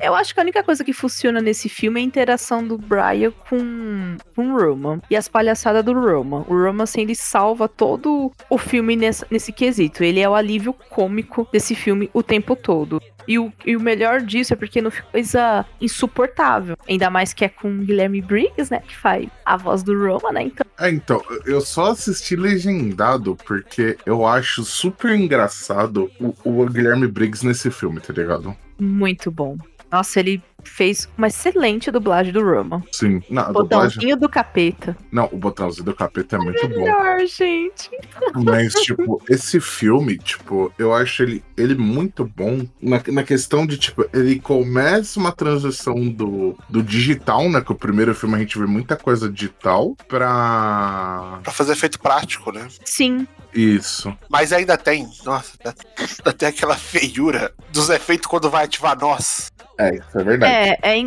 [0.00, 3.32] Eu acho que a única coisa que funciona nesse filme é a interação do Brian
[3.48, 5.00] com, com o Roman.
[5.10, 6.44] E as palhaçadas do Roman.
[6.48, 10.02] O Roman, assim, ele salva todo o filme nessa- nesse quesito.
[10.04, 13.00] Ele é o alívio cômico desse filme o tempo todo.
[13.28, 16.76] E o, e o melhor disso é porque não fica coisa insuportável.
[16.88, 18.80] Ainda mais que é com o Guilherme Briggs, né?
[18.86, 20.42] Que faz a voz do Roman, né?
[20.44, 27.08] Então, É, então, eu só assisti legendado porque eu acho super engraçado o, o Guilherme
[27.08, 28.56] Briggs nesse filme, tá ligado?
[28.78, 29.56] Muito bom.
[29.90, 32.82] Nossa, ele fez uma excelente dublagem do Roman.
[32.92, 33.22] Sim.
[33.30, 33.68] Não, a dublagem.
[33.68, 34.96] Botãozinho do capeta.
[35.10, 36.76] Não, o botãozinho do capeta é muito bom.
[36.76, 37.90] Melhor, gente.
[38.34, 43.78] Mas, tipo, esse filme, tipo, eu acho ele, ele muito bom na, na questão de,
[43.78, 47.60] tipo, ele começa uma transição do, do digital, né?
[47.60, 51.40] Que o primeiro filme a gente vê muita coisa digital pra.
[51.42, 52.66] Pra fazer efeito prático, né?
[52.84, 54.14] Sim, Isso.
[54.28, 59.50] Mas ainda tem, nossa, ainda tem aquela feiura dos efeitos quando vai ativar nós.
[59.78, 60.52] É, isso é verdade.
[60.56, 60.98] É, é,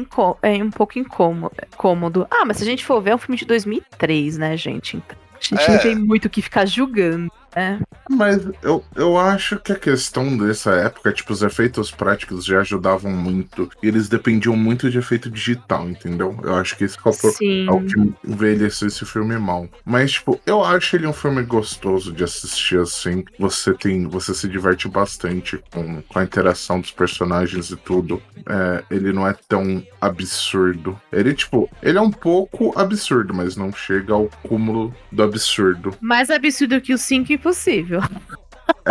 [0.44, 2.28] é um pouco incômodo, cômodo.
[2.30, 4.98] Ah, mas se a gente for ver, é um filme de 2003, né, gente?
[4.98, 5.74] Então, a gente É.
[5.74, 7.80] não tem muito o que ficar julgando, né?
[8.10, 13.12] Mas eu, eu acho que a questão dessa época, tipo, os efeitos práticos já ajudavam
[13.12, 13.70] muito.
[13.84, 16.38] E eles dependiam muito de efeito digital, entendeu?
[16.44, 19.68] Eu acho que esse que é é o que envelheceu esse filme mal.
[19.86, 23.24] Mas, tipo, eu acho ele um filme gostoso de assistir assim.
[23.38, 24.08] Você tem.
[24.08, 28.22] Você se diverte bastante com, com a interação dos personagens e tudo.
[28.48, 31.00] É, ele não é tão absurdo.
[31.12, 35.96] Ele, tipo, ele é um pouco absurdo, mas não chega ao cúmulo do absurdo.
[36.02, 38.02] Mais absurdo que o 5 impossível.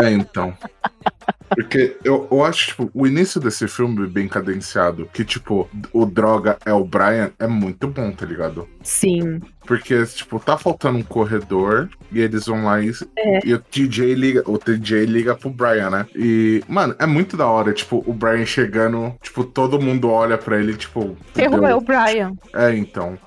[0.02, 0.56] É, então.
[1.50, 6.58] Porque eu, eu acho, tipo, o início desse filme bem cadenciado, que, tipo, o droga
[6.64, 8.68] é o Brian, é muito bom, tá ligado?
[8.82, 9.40] Sim.
[9.66, 13.40] Porque, tipo, tá faltando um corredor e eles vão lá e, É.
[13.44, 16.06] e o TJ liga, o TJ liga pro Brian, né?
[16.14, 20.58] E, mano, é muito da hora, tipo, o Brian chegando, tipo, todo mundo olha pra
[20.58, 21.16] ele, tipo.
[21.34, 22.32] Ferrou é o Brian.
[22.54, 23.18] É, então.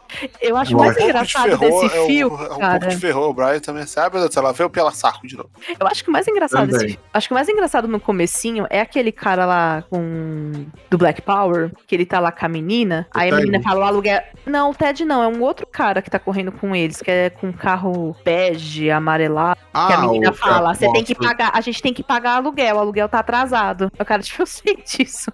[0.41, 2.79] Eu acho Um mais Um engraçado ferrou, desse é um- filme, é um, cara.
[2.79, 3.29] pouco de ferrou.
[3.29, 5.49] O Brian também sabe, céu, ela veio pela saco de novo.
[5.79, 6.87] Eu acho que o mais engraçado Também.
[6.87, 10.51] desse, acho que o mais engraçado no comecinho é aquele cara lá com
[10.89, 13.45] do Black Power, que ele tá lá com a menina, O aí a Ted?
[13.45, 14.21] menina fala o aluguel.
[14.45, 17.29] Não, o Ted não, é um outro cara que tá correndo com eles, que é
[17.29, 21.51] com um carro bege, amarelado, que a menina Ah, o fala, você tem que pagar,
[21.53, 23.85] a gente tem que pagar aluguel, o aluguel tá atrasado.
[23.97, 25.31] Aí O cara, tipo, eu sei disso.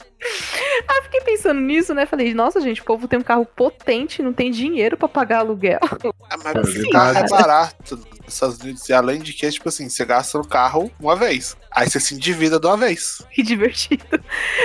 [0.87, 2.05] Aí eu fiquei pensando nisso, né?
[2.05, 5.79] Falei, nossa, gente, o povo tem um carro potente, não tem dinheiro pra pagar aluguel.
[5.81, 7.29] Ah, mas É o carro é verdade.
[7.31, 8.89] barato nos Estados Unidos.
[8.89, 11.55] E além de que, tipo assim, você gasta no carro uma vez.
[11.71, 13.23] Aí você se endivida de uma vez.
[13.31, 14.05] Que divertido.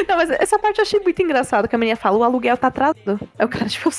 [0.08, 2.68] Não, mas essa parte eu achei muito engraçado, que a menina fala, o aluguel tá
[2.68, 3.20] atrasado.
[3.38, 3.90] Aí o cara, tipo,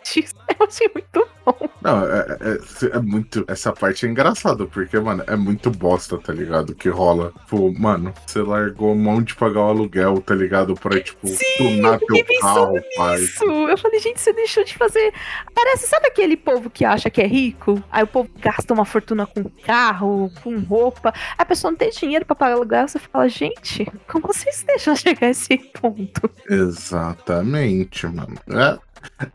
[0.60, 1.70] eu achei muito bom.
[1.82, 3.44] Não, é, é, é muito.
[3.48, 6.74] Essa parte é engraçada, porque, mano, é muito bosta, tá ligado?
[6.74, 7.34] Que rola.
[7.42, 10.74] Tipo, mano, você largou mão de pagar o aluguel, tá ligado?
[10.76, 13.20] Pra, tipo, tunar teu carro, pai.
[13.20, 13.44] Isso.
[13.44, 15.14] Eu falei, gente, você deixou de fazer.
[15.54, 17.84] Parece, sabe aquele povo que acha que é rico?
[17.92, 21.14] Aí o povo gasta uma fortuna com carro, com roupa.
[21.38, 22.88] A pessoa não tem dinheiro pra pagar aluguel.
[22.94, 26.30] Você fala, gente, como vocês deixam chegar a esse ponto?
[26.48, 28.36] Exatamente, mano.
[28.48, 28.78] É.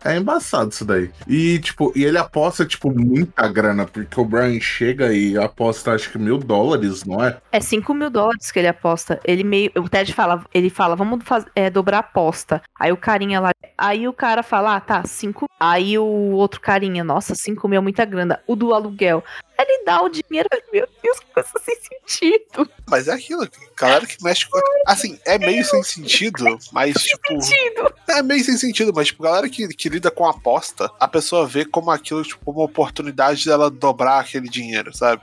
[0.05, 1.11] É embaçado isso daí.
[1.27, 6.11] E, tipo, e ele aposta, tipo, muita grana, porque o Brian chega e aposta, acho
[6.11, 7.37] que mil dólares, não é?
[7.53, 9.21] É 5 mil dólares que ele aposta.
[9.25, 9.71] Ele meio.
[9.77, 12.63] O Ted fala, ele fala, vamos faz, é, dobrar a aposta.
[12.79, 13.51] Aí o carinha lá.
[13.77, 15.47] Aí o cara fala, ah, tá, 5.
[15.61, 18.41] Aí o outro carinha, nossa, 5 mil é muita grana.
[18.47, 19.23] O do aluguel.
[19.59, 22.71] Ele dá o dinheiro, meu Deus, que coisa sem sentido.
[22.87, 24.61] Mas é aquilo, galera que mexe com.
[24.87, 27.43] Assim, é meio sem sentido, mas tipo.
[27.43, 27.93] Sentido.
[28.09, 31.65] É meio sem sentido, mas tipo, galera que, que lida com aposta, a pessoa vê
[31.65, 35.23] como aquilo, tipo, uma oportunidade dela dobrar aquele dinheiro, sabe?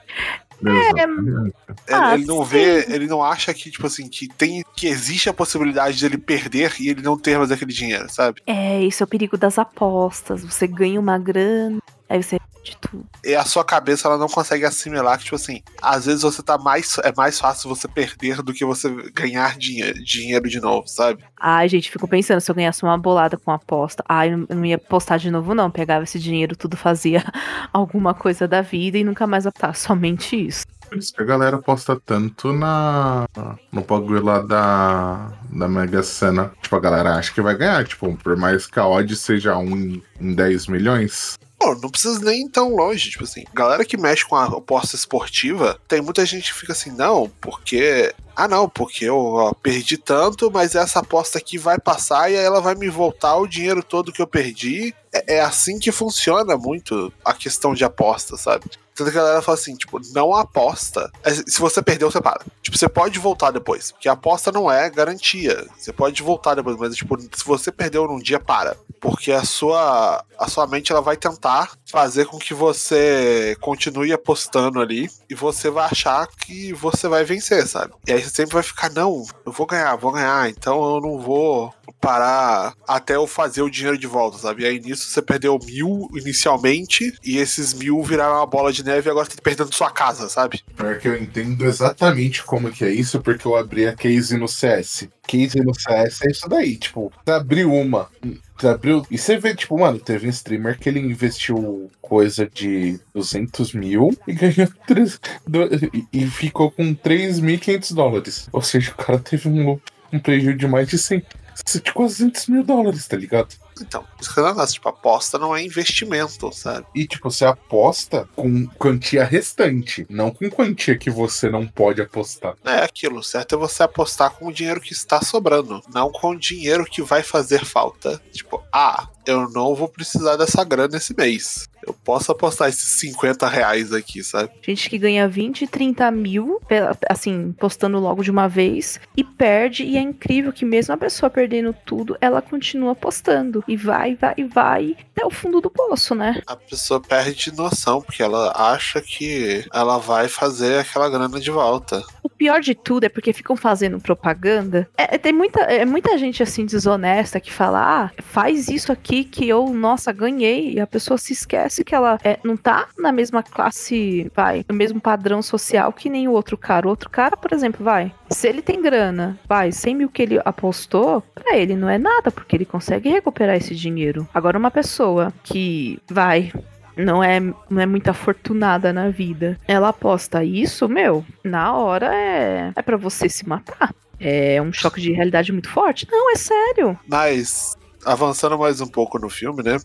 [0.64, 1.54] Ele,
[1.92, 2.50] Ah, ele não sim.
[2.50, 4.64] vê, ele não acha que, tipo assim, que tem.
[4.76, 8.42] que existe a possibilidade de ele perder e ele não ter mais aquele dinheiro, sabe?
[8.48, 10.44] É, isso é o perigo das apostas.
[10.44, 13.06] Você ganha uma grana, aí você de tudo.
[13.24, 16.58] E a sua cabeça ela não consegue assimilar que, tipo assim, às vezes você tá
[16.58, 16.98] mais.
[17.04, 21.24] É mais fácil você perder do que você ganhar dinheiro, dinheiro de novo, sabe?
[21.40, 24.76] Ai, gente, fico pensando, se eu ganhasse uma bolada com aposta, ai, eu não ia
[24.76, 25.70] apostar de novo, não.
[25.70, 27.24] Pegava esse dinheiro, tudo fazia
[27.72, 29.76] alguma coisa da vida e nunca mais apostar.
[29.76, 30.66] Somente isso.
[30.88, 33.26] Por isso que a galera aposta tanto na
[33.72, 36.52] no bagulho lá da, da Mega Sena.
[36.62, 37.84] Tipo, a galera acha que vai ganhar.
[37.86, 41.38] Tipo, por mais que a odd seja um em 10 milhões.
[41.74, 43.10] Não precisa nem ir tão longe.
[43.10, 46.92] Tipo assim, galera que mexe com a aposta esportiva, tem muita gente que fica assim,
[46.92, 48.14] não, porque.
[48.36, 52.44] Ah, não, porque eu ó, perdi tanto, mas essa aposta aqui vai passar e aí
[52.44, 54.94] ela vai me voltar o dinheiro todo que eu perdi.
[55.14, 58.66] É, é assim que funciona muito a questão de aposta, sabe?
[58.96, 61.12] Tanto que a galera fala assim, tipo, não aposta.
[61.24, 62.46] É, Se você perdeu, você para.
[62.62, 63.92] Tipo, você pode voltar depois.
[63.92, 65.68] Porque aposta não é garantia.
[65.78, 68.78] Você pode voltar depois, mas, tipo, se você perdeu num dia, para.
[69.02, 74.80] Porque a sua, a sua mente, ela vai tentar fazer com que você continue apostando
[74.80, 77.94] ali e você vai achar que você vai vencer, sabe?
[78.08, 81.20] E aí você sempre vai ficar, não, eu vou ganhar, vou ganhar, então eu não
[81.20, 84.64] vou parar até eu fazer o dinheiro de volta, sabe?
[84.64, 89.10] E aí nisso você perdeu mil inicialmente e esses mil viraram uma bola de neve
[89.10, 90.62] e agora você tá perdendo sua casa, sabe?
[90.76, 94.48] Pior que eu entendo exatamente como que é isso, porque eu abri a case no
[94.48, 95.08] CS.
[95.28, 98.08] Case no CS é isso daí, tipo, você abriu uma,
[98.56, 99.06] você abriu.
[99.10, 104.16] E você vê, tipo, mano, teve um streamer que ele investiu coisa de 200 mil
[104.28, 108.48] e ganhou 3, do- e- e ficou com 3.500 dólares.
[108.52, 109.80] Ou seja, o cara teve um,
[110.14, 111.24] um prejuízo de mais de 100,
[111.64, 113.56] de quase 200 mil dólares, tá ligado?
[113.82, 116.86] Então, isso que gosto, tipo, aposta não é investimento, sabe?
[116.96, 122.56] E, tipo, você aposta com quantia restante, não com quantia que você não pode apostar.
[122.64, 126.40] É aquilo, certo é você apostar com o dinheiro que está sobrando, não com o
[126.40, 128.22] dinheiro que vai fazer falta.
[128.32, 131.68] Tipo, ah, eu não vou precisar dessa grana esse mês.
[131.86, 134.52] Eu posso apostar esses 50 reais aqui, sabe?
[134.62, 136.60] Gente que ganha 20, 30 mil,
[137.08, 141.30] assim, postando logo de uma vez, e perde, e é incrível que mesmo a pessoa
[141.30, 143.64] perdendo tudo, ela continua apostando.
[143.68, 146.42] E vai, vai, vai, até o fundo do poço, né?
[146.46, 152.04] A pessoa perde noção, porque ela acha que ela vai fazer aquela grana de volta.
[152.22, 154.88] O pior de tudo é porque ficam fazendo propaganda.
[154.98, 159.24] É, é- tem muita, é muita gente assim desonesta que fala: ah, faz isso aqui
[159.24, 160.74] que eu, nossa, ganhei.
[160.74, 164.76] E a pessoa se esquece que ela é, não tá na mesma classe, vai, no
[164.76, 166.88] mesmo padrão social que nem o outro cara.
[166.88, 168.14] O outro cara, por exemplo, vai.
[168.30, 172.32] Se ele tem grana, vai, 100 mil que ele apostou, pra ele não é nada,
[172.32, 174.28] porque ele consegue recuperar esse dinheiro.
[174.34, 176.52] Agora, uma pessoa que vai,
[176.98, 179.60] não é, não é muito afortunada na vida.
[179.68, 183.94] Ela aposta isso, meu, na hora é, é para você se matar.
[184.20, 186.08] É um choque de realidade muito forte.
[186.10, 186.98] Não, é sério.
[187.08, 189.78] Mas, avançando mais um pouco no filme, né?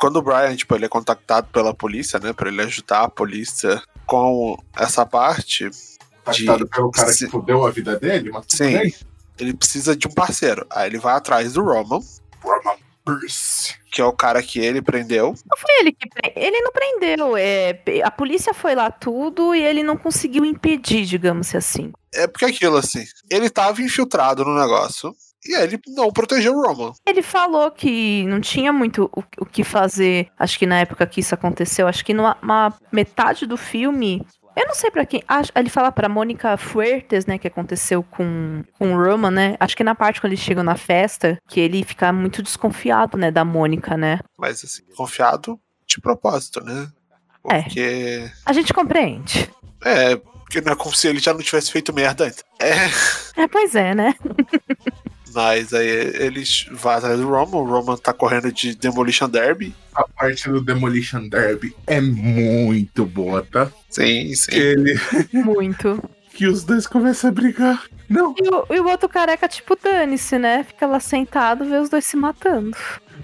[0.00, 2.32] Quando o Brian, tipo, ele é contactado pela polícia, né?
[2.32, 5.70] Pra ele ajudar a polícia com essa parte,
[6.24, 8.76] Pactado pelo cara se- que fudeu a vida dele, mas Sim.
[9.38, 10.66] ele precisa de um parceiro.
[10.70, 12.00] Aí ele vai atrás do Roman,
[12.42, 12.76] Roman
[13.06, 13.74] Bruce.
[13.92, 15.28] que é o cara que ele prendeu.
[15.48, 17.36] Não foi ele que pre- ele não prendeu.
[17.36, 21.92] É, a polícia foi lá tudo e ele não conseguiu impedir, digamos assim.
[22.12, 25.14] É porque aquilo, assim, ele tava infiltrado no negócio.
[25.48, 26.92] E aí ele não protegeu o Roman.
[27.06, 30.28] Ele falou que não tinha muito o, o que fazer.
[30.36, 34.66] Acho que na época que isso aconteceu, acho que numa uma metade do filme Eu
[34.66, 35.22] não sei pra quem.
[35.54, 39.56] Ele fala pra Mônica Fuertes, né, que aconteceu com, com o Roman, né?
[39.60, 43.30] Acho que na parte quando eles chegam na festa, que ele fica muito desconfiado, né,
[43.30, 44.18] da Mônica, né?
[44.38, 46.88] Mas assim, confiado de propósito, né?
[47.50, 47.62] É.
[47.62, 48.30] Porque.
[48.46, 49.50] A gente compreende.
[49.84, 52.42] É, porque não é como se ele já não tivesse feito merda antes.
[52.58, 53.42] É.
[53.42, 54.14] É, pois é, né?
[55.36, 59.74] Mas aí eles vão atrás do Roman, o Roman tá correndo de Demolition Derby.
[59.94, 63.70] A parte do Demolition Derby é muito boa, tá?
[63.90, 64.50] Sim, sim.
[64.56, 64.98] Ele.
[65.32, 66.02] Muito.
[66.36, 67.84] Que os dois começam a brigar.
[68.10, 70.64] Não, E o, e o outro careca, tipo, dane-se, né?
[70.64, 72.76] Fica lá sentado, vê os dois se matando.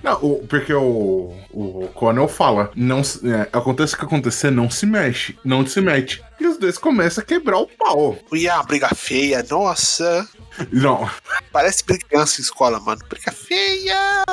[0.02, 4.86] não, o- porque o, o Conan fala, não, é, acontece o que acontecer, não se
[4.86, 6.22] mexe, não se mete.
[6.40, 8.16] E os dois começam a quebrar o pau.
[8.32, 10.26] E a briga feia, nossa.
[10.72, 11.08] Não,
[11.52, 13.02] Parece briga de criança em escola, mano.
[13.08, 14.24] Briga feia!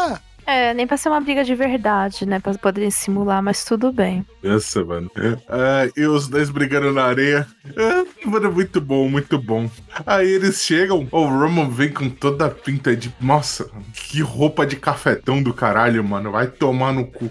[0.45, 2.39] É, nem pra ser uma briga de verdade, né?
[2.39, 4.25] Pra poderem simular, mas tudo bem.
[4.41, 5.11] Nossa, mano.
[5.47, 7.47] Ah, e os dois brigando na areia.
[7.77, 9.69] Ah, mano, muito bom, muito bom.
[10.07, 13.13] Aí eles chegam, o Roman vem com toda a pinta de.
[13.21, 16.31] Nossa, que roupa de cafetão do caralho, mano.
[16.31, 17.29] Vai tomar no cu.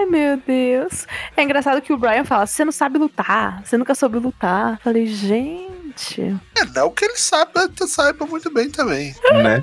[0.00, 1.06] Ai, meu Deus.
[1.36, 4.80] É engraçado que o Brian fala: você não sabe lutar, você nunca soube lutar.
[4.80, 6.20] Falei, gente.
[6.56, 9.14] É, não que ele saiba, saiba muito bem também.
[9.30, 9.62] Né?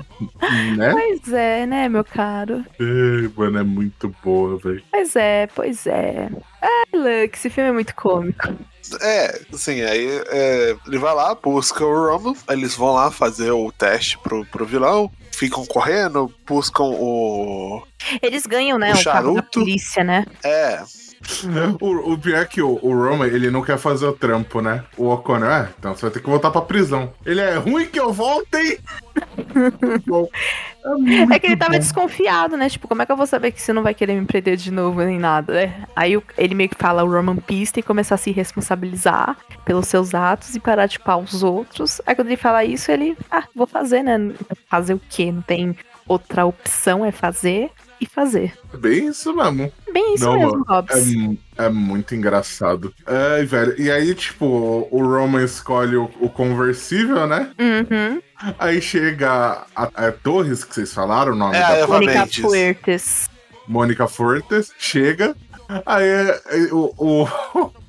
[0.76, 0.92] né?
[0.92, 2.64] Pois é, né, meu caro?
[2.80, 4.82] Ai, mano, é muito boa, velho.
[4.90, 6.30] Pois é, pois é.
[6.62, 8.54] Ai, Luke, esse filme é muito cômico.
[9.00, 13.70] É, assim, aí é, ele vai lá, busca o aí eles vão lá fazer o
[13.70, 17.82] teste pro, pro vilão, ficam correndo, buscam o.
[18.22, 18.90] Eles ganham, né?
[18.90, 19.60] O O, charuto.
[19.60, 20.24] polícia, né?
[20.42, 20.82] É,
[21.80, 24.84] O, o pior é que o, o Roman, ele não quer fazer o trampo, né?
[24.96, 27.12] O O'Connor, é, então você vai ter que voltar pra prisão.
[27.24, 28.80] Ele é ruim que eu volte?
[30.06, 30.28] Bom,
[30.98, 31.78] muito É que ele tava bom.
[31.78, 32.68] desconfiado, né?
[32.68, 34.70] Tipo, como é que eu vou saber que você não vai querer me prender de
[34.70, 35.84] novo nem nada, né?
[35.94, 39.88] Aí o- ele meio que fala o Roman Pista e começar a se responsabilizar pelos
[39.88, 42.00] seus atos e parar de pau os outros.
[42.06, 44.32] Aí quando ele fala isso, ele, ah, vou fazer, né?
[44.68, 45.32] Fazer o quê?
[45.32, 45.76] Não tem
[46.06, 48.52] outra opção, é fazer e fazer.
[48.74, 49.72] Bem isso mesmo.
[49.92, 50.96] Bem isso Não, mesmo, Hobbs.
[51.58, 52.92] É, é muito engraçado.
[53.06, 53.80] Ai, velho.
[53.80, 57.50] E aí, tipo, o Roman escolhe o, o conversível, né?
[57.58, 58.20] Uhum.
[58.58, 62.26] Aí chega a, a Torres, que vocês falaram o nome É, da Mônica.
[62.40, 63.28] Fuertes.
[63.66, 65.34] Mônica Fortes, chega.
[65.84, 67.28] Aí é, é, o, o,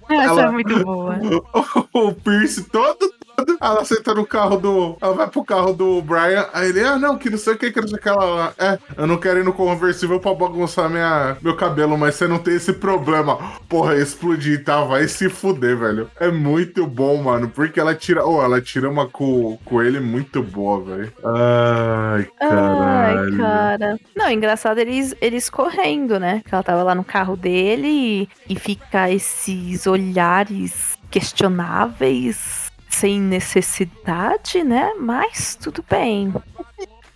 [0.09, 1.17] Essa Ela- é muito boa.
[1.93, 3.18] o Pierce todo, todo.
[3.61, 4.97] Ela senta no carro do.
[5.01, 6.45] Ela vai pro carro do Brian.
[6.53, 8.53] Aí ele, ah, não, que não sei o que, que não sei o que ela.
[8.57, 12.39] É, eu não quero ir no conversível pra bagunçar minha, meu cabelo, mas você não
[12.39, 13.37] tem esse problema.
[13.67, 14.83] Porra, explodir, tá?
[14.83, 16.09] Vai se fuder, velho.
[16.19, 17.49] É muito bom, mano.
[17.49, 18.25] Porque ela tira.
[18.25, 21.13] Oh, ela tira uma com, com ele muito boa, velho.
[21.23, 23.37] Ai, Ai, caralho.
[23.37, 23.99] cara.
[24.15, 26.41] Não, engraçado eles, eles correndo, né?
[26.45, 32.58] Que ela tava lá no carro dele e, e fica esses olhares questionáveis,
[32.89, 34.93] sem necessidade, né?
[34.99, 36.33] Mas tudo bem.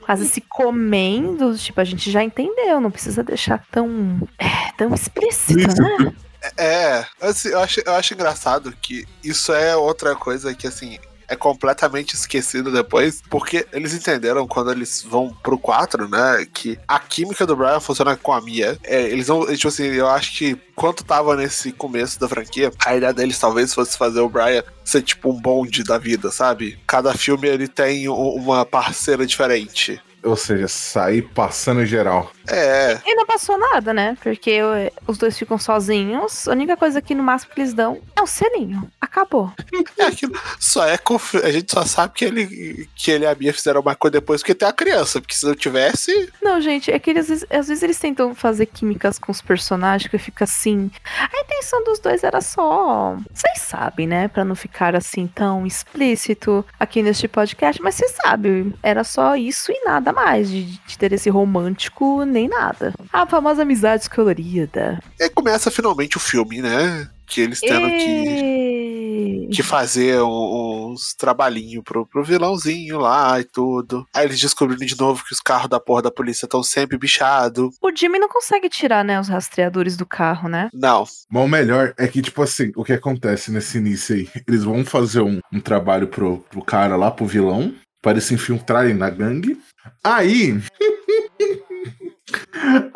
[0.01, 5.81] Quase se comendo, tipo, a gente já entendeu, não precisa deixar tão, é, tão explícito,
[5.81, 6.13] né?
[6.57, 10.99] É, assim, eu acho, eu acho engraçado que isso é outra coisa que, assim,
[11.33, 16.99] é completamente esquecido depois, porque eles entenderam quando eles vão pro 4, né, que a
[16.99, 18.77] química do Brian funciona com a Mia.
[18.83, 22.95] É, eles vão, tipo assim, eu acho que quando tava nesse começo da franquia, a
[22.95, 26.77] ideia deles talvez fosse fazer o Brian ser tipo um bonde da vida, sabe?
[26.87, 30.01] Cada filme ele tem uma parceira diferente.
[30.23, 32.31] Ou seja, sair passando geral.
[32.49, 34.17] É, E não passou nada, né?
[34.21, 34.59] Porque
[35.07, 36.47] os dois ficam sozinhos.
[36.47, 38.89] A única coisa que no máximo que eles dão é um selinho.
[39.01, 39.51] Acabou.
[39.97, 40.33] é aquilo.
[40.59, 43.81] Só é confi- a gente só sabe que ele que ele e a Mia fizeram
[43.81, 47.09] uma coisa depois porque tem a criança, porque se não tivesse, Não, gente, é que
[47.09, 50.89] eles, às vezes- às vezes eles tentam fazer químicas com os personagens que fica assim.
[51.17, 53.17] A intenção dos dois era só.
[53.33, 54.27] Vocês sabem, né?
[54.27, 59.71] Pra não ficar assim tão explícito aqui neste podcast, mas vocês sabem, era só isso
[59.71, 62.93] e nada mais de, de ter esse romântico nem nada.
[63.11, 64.99] A famosa amizade colorida.
[65.19, 67.09] E aí começa finalmente o filme, né?
[67.25, 69.47] Que eles tendo que, E...
[69.51, 74.05] que fazer um- uns trabalhinhos pro, pro vilãozinho lá e tudo.
[74.13, 77.75] Aí eles descobriram de novo que os carros da porra da polícia estão sempre bichados.
[77.81, 80.69] O Jimmy não consegue tirar, né, os rastreadores do carro, né?
[80.73, 81.05] Não.
[81.31, 84.29] Mas o melhor é que, tipo assim, o que acontece nesse início aí?
[84.47, 87.73] Eles vão fazer um, um trabalho pro, pro cara lá, pro vilão,
[88.03, 89.57] para se infiltrarem na gangue.
[90.03, 90.61] Aí.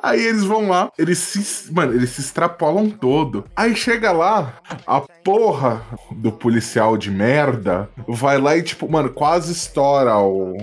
[0.01, 1.71] Aí eles vão lá, eles se.
[1.71, 3.45] Mano, eles se extrapolam todo.
[3.55, 4.53] Aí chega lá,
[4.85, 10.55] a porra do policial de merda vai lá e, tipo, mano, quase estoura o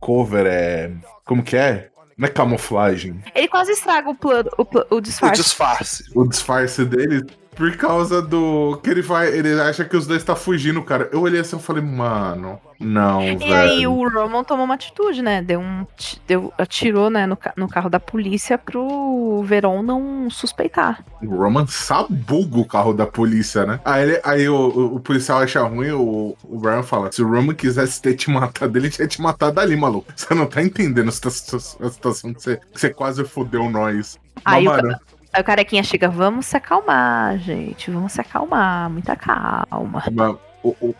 [0.00, 0.46] cover.
[0.46, 0.92] É.
[1.24, 1.90] Como que é?
[2.16, 3.22] Não é camuflagem.
[3.34, 5.42] Ele quase estraga o plano, o, o O disfarce.
[5.42, 6.04] disfarce.
[6.14, 7.24] o disfarce dele.
[7.54, 8.80] Por causa do.
[8.82, 9.28] Que ele vai.
[9.28, 11.08] Ele acha que os dois tá fugindo, cara.
[11.12, 12.58] Eu olhei assim e falei, mano.
[12.80, 13.54] Não, E velho.
[13.54, 15.40] aí o Roman tomou uma atitude, né?
[15.42, 15.86] Deu um.
[16.26, 21.04] Deu, atirou, né, no, no carro da polícia pro Veron não suspeitar.
[21.22, 23.78] O Roman sabuga o carro da polícia, né?
[23.84, 27.28] Aí, ele- aí o, o- o policial acha ruim, o, o Brian fala: se o
[27.30, 30.10] Roman quisesse ter te matado, ele tinha te matado ali, maluco.
[30.16, 34.18] Você não tá entendendo a situa- a situação que você, que você quase fodeu nós.
[34.44, 34.96] Aí Mas, o,
[35.32, 37.90] Aí o carequinha chega, vamos se acalmar, gente.
[37.90, 40.04] Vamos se acalmar, muita calma.
[40.10, 40.38] uma,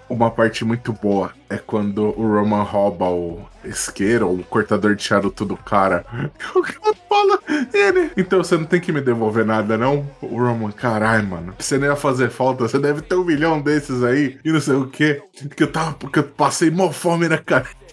[0.08, 5.44] uma parte muito boa é quando o Roman rouba o isqueiro, o cortador de charuto
[5.44, 6.04] do cara.
[6.54, 7.38] O cara fala,
[7.72, 8.10] ele.
[8.16, 10.08] Então você não tem que me devolver nada, não?
[10.22, 11.54] O Roman, caralho, mano.
[11.58, 14.74] Você não ia fazer falta, você deve ter um milhão desses aí e não sei
[14.74, 15.22] o quê.
[15.54, 17.66] Que eu tava, porque eu passei mó fome, né, cara?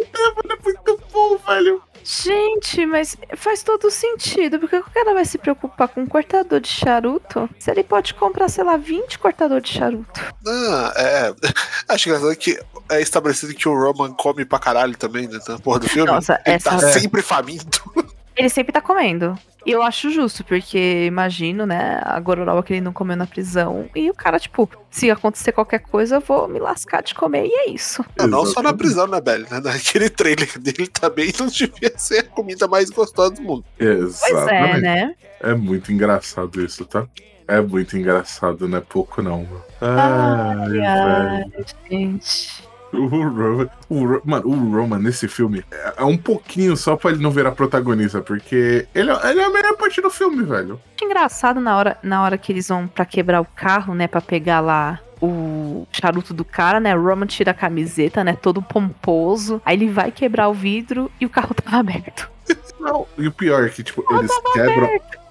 [0.00, 1.82] Mano, é muito bom, velho.
[2.10, 4.58] Gente, mas faz todo sentido.
[4.58, 7.48] Porque o cara vai se preocupar com um cortador de charuto?
[7.58, 10.20] Se ele pode comprar, sei lá, 20 cortadores de charuto.
[10.46, 11.34] Ah, é.
[11.88, 12.58] Acho engraçado que
[12.90, 15.38] é estabelecido que o Roman come pra caralho também, né?
[15.48, 16.10] Na porra do filme.
[16.10, 16.70] Nossa, Ele essa.
[16.70, 17.80] tá sempre faminto.
[18.40, 19.38] Ele sempre tá comendo.
[19.66, 23.88] E eu acho justo, porque imagino, né, a gororoba que ele não comeu na prisão.
[23.94, 27.44] E o cara, tipo, se acontecer qualquer coisa, eu vou me lascar de comer.
[27.46, 28.02] E é isso.
[28.16, 29.46] Não, não só na prisão, né, Belly?
[29.50, 29.60] Né?
[29.60, 33.64] Naquele trailer dele também não devia ser a comida mais gostosa do mundo.
[33.76, 34.76] Pois Exatamente.
[34.76, 35.14] é, né?
[35.40, 37.06] É muito engraçado isso, tá?
[37.46, 39.46] É muito engraçado, não é pouco não.
[39.80, 40.84] Ai, velho.
[40.86, 41.44] ai,
[41.90, 42.69] gente.
[42.92, 47.10] O Roman, o Ro- mano, o Roman nesse filme é- é um pouquinho só pra
[47.12, 50.80] ele não virar protagonista, porque ele, é- ele é a melhor parte do filme, velho.
[50.96, 54.20] Acho engraçado na hora, na hora que eles vão pra quebrar o carro, né, Pra
[54.20, 56.96] pegar lá o charuto do cara, né?
[56.96, 59.60] O Roman tira a camiseta, né, todo pomposo.
[59.64, 62.28] Aí ele vai quebrar o vidro e o carro tava aberto.
[62.80, 64.88] Não, e o pior é que, tipo, eles quebram,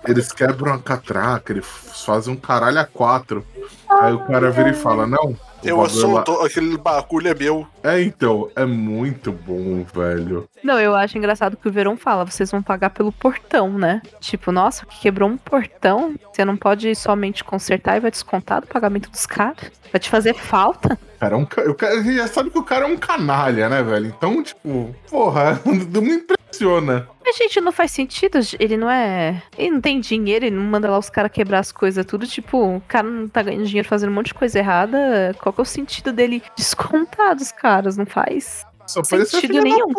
[0.07, 1.65] eles quebram a catraca, eles
[2.05, 3.43] fazem um caralho a quatro.
[3.89, 5.35] Aí o cara vira e fala, não.
[5.63, 7.67] Eu bagulho lá- assunto, aquele bagulho é meu.
[7.83, 10.47] É, então, é muito bom, velho.
[10.63, 14.01] Não, eu acho engraçado que o Verão fala, vocês vão pagar pelo portão, né?
[14.19, 18.67] Tipo, nossa, que quebrou um portão, você não pode somente consertar e vai descontar do
[18.67, 19.71] pagamento dos caras?
[19.91, 20.97] Vai te fazer falta?
[21.19, 24.07] Cara, é um, o cara já sabe que o cara é um canalha, né, velho?
[24.07, 27.07] Então, tipo, porra, não me impressiona.
[27.23, 28.39] Mas, gente, não faz sentido.
[28.57, 29.43] Ele não é.
[29.57, 32.25] Ele não tem dinheiro, ele não manda lá os caras quebrar as coisas tudo.
[32.25, 35.35] Tipo, o cara não tá ganhando dinheiro fazendo um monte de coisa errada.
[35.41, 37.97] Qual que é o sentido dele descontar dos caras?
[37.97, 39.93] Não faz Só sentido nenhum.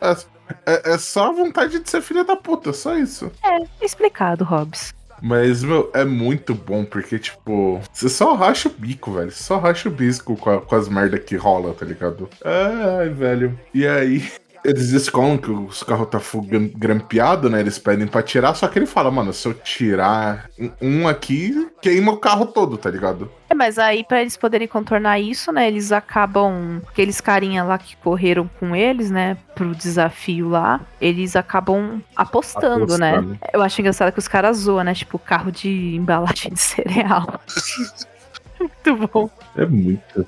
[0.00, 0.16] É,
[0.66, 3.32] é- é só a vontade de ser filha da puta, só isso.
[3.80, 4.94] explicado, Hobbs.
[5.26, 9.32] Mas, meu, é muito bom, porque, tipo, você só racha o bico, velho.
[9.32, 12.28] Você só racha o bico com, a- com as merda que rola, tá ligado?
[12.44, 13.58] Ai, velho.
[13.74, 14.22] E aí,
[14.66, 16.20] eles descolam que os carros tá
[16.76, 17.60] grampeado, né?
[17.60, 20.50] Eles pedem pra tirar, só que ele fala, mano, se eu tirar
[20.82, 23.30] um- aqui, queima o carro todo, tá ligado?
[23.48, 25.68] É, mas aí, pra eles poderem contornar isso, né?
[25.68, 26.82] Eles acabam.
[26.88, 29.36] Aqueles carinha lá que correram com eles, né?
[29.54, 30.80] Pro desafio lá.
[31.00, 33.12] Eles acabam apostando, né?
[33.14, 33.38] Apostando.
[33.52, 34.94] Eu acho engraçado que os caras zoam, né?
[34.94, 37.40] Tipo, carro de embalagem de cereal.
[38.58, 39.30] Muito bom.
[39.56, 40.26] É muito.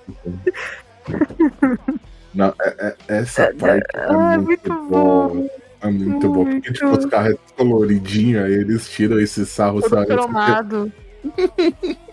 [2.34, 2.74] Não, é-
[3.08, 5.28] é- essa parte é Ah, muito, muito boa.
[5.28, 5.48] bom.
[5.80, 6.44] É muito bom.
[6.44, 6.72] Porque, Muito.
[6.72, 10.06] tipo, os carros é coloridinho, aí eles tiram esse sarro, Todo sabe?
[10.06, 10.92] cromado.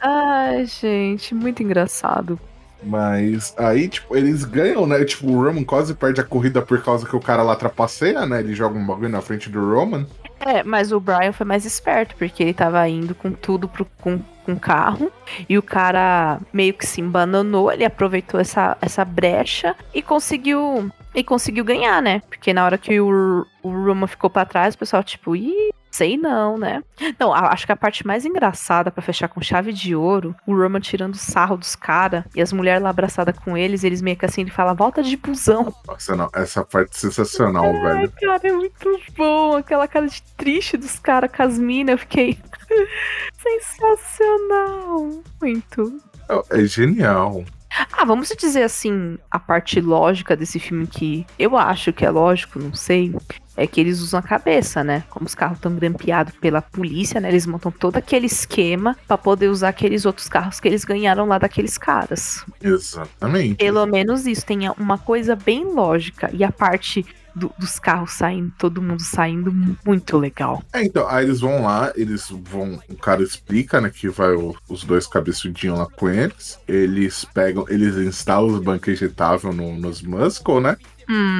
[0.00, 2.38] Ai, gente, muito engraçado.
[2.82, 5.04] Mas aí, tipo, eles ganham, né?
[5.04, 8.38] Tipo, o Roman quase perde a corrida por causa que o cara lá trapaceia, né?
[8.40, 10.06] Ele joga um bagulho na frente do Roman.
[10.38, 14.20] É, mas o Brian foi mais esperto, porque ele tava indo com tudo pro, com,
[14.48, 15.12] com o carro.
[15.48, 20.90] E o cara meio que se embananou, ele aproveitou essa, essa brecha e conseguiu.
[21.14, 22.22] E conseguiu ganhar, né?
[22.28, 26.16] Porque na hora que o, o Roman ficou pra trás, o pessoal, tipo, ih, sei
[26.16, 26.82] não, né?
[27.18, 30.78] Não, acho que a parte mais engraçada pra fechar com chave de ouro, o Roman
[30.78, 34.42] tirando sarro dos caras e as mulheres lá abraçadas com eles, eles meio que assim,
[34.42, 35.74] ele fala, volta de busão.
[35.88, 38.12] Nossa, não, essa parte é sensacional, Ai, velho.
[38.20, 39.56] cara, é muito bom.
[39.56, 41.94] Aquela cara de triste dos caras com as minas.
[41.94, 42.38] Eu fiquei.
[43.42, 45.22] Sensacional.
[45.40, 46.00] Muito.
[46.28, 47.44] É, é genial.
[47.92, 52.58] Ah, vamos dizer assim, a parte lógica desse filme que eu acho que é lógico,
[52.58, 53.14] não sei,
[53.58, 55.04] é que eles usam a cabeça, né?
[55.10, 57.28] Como os carros estão grampeados pela polícia, né?
[57.28, 61.38] Eles montam todo aquele esquema pra poder usar aqueles outros carros que eles ganharam lá
[61.38, 62.44] daqueles caras.
[62.62, 63.56] Exatamente.
[63.56, 66.30] Pelo menos isso, tem uma coisa bem lógica.
[66.32, 67.04] E a parte
[67.34, 69.52] do- dos carros saindo, todo mundo saindo,
[69.84, 70.62] muito legal.
[70.72, 72.80] É, então, aí eles vão lá, eles vão.
[72.88, 76.58] O cara explica, né, que vai o- os dois cabeçudinhos lá com eles.
[76.66, 80.76] Eles pegam, eles instalam os banquetes etáveis no, nos Muscle, né?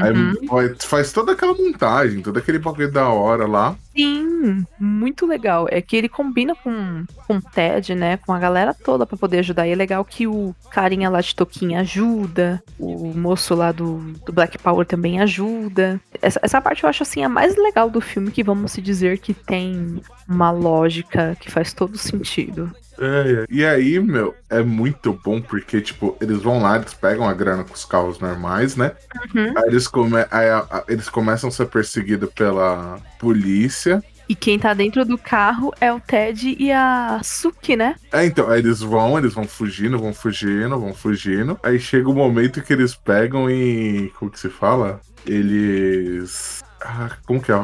[0.03, 0.47] Aí Uhum.
[0.49, 3.77] faz- faz toda aquela montagem, todo aquele bagulho da hora lá.
[3.95, 5.66] Sim, muito legal.
[5.71, 8.16] É que ele combina com, com o Ted, né?
[8.16, 9.66] Com a galera toda pra poder ajudar.
[9.66, 14.33] E é legal que o carinha lá de Toquinha ajuda, o moço lá do, do
[14.33, 16.01] Black Power também ajuda.
[16.23, 19.19] Essa, essa parte eu acho assim a mais legal do filme, que vamos se dizer
[19.19, 22.71] que tem uma lógica que faz todo sentido.
[22.99, 23.47] É, é.
[23.51, 27.65] E aí, meu, é muito bom porque, tipo, eles vão lá, eles pegam a grana
[27.65, 28.93] com os carros normais, né?
[29.35, 29.53] Uhum.
[29.57, 34.03] Aí eles, come aí a- a- eles começam a ser perseguidos pela polícia.
[34.29, 37.95] E quem tá dentro do carro é o Ted e a Suki, né?
[38.13, 41.59] É, então, aí eles vão, eles vão fugindo, vão fugindo, vão fugindo.
[41.63, 44.13] Aí chega o momento que eles pegam e.
[44.19, 45.01] Como que se fala?
[45.25, 46.63] Eles.
[46.81, 47.57] Ah, como que é?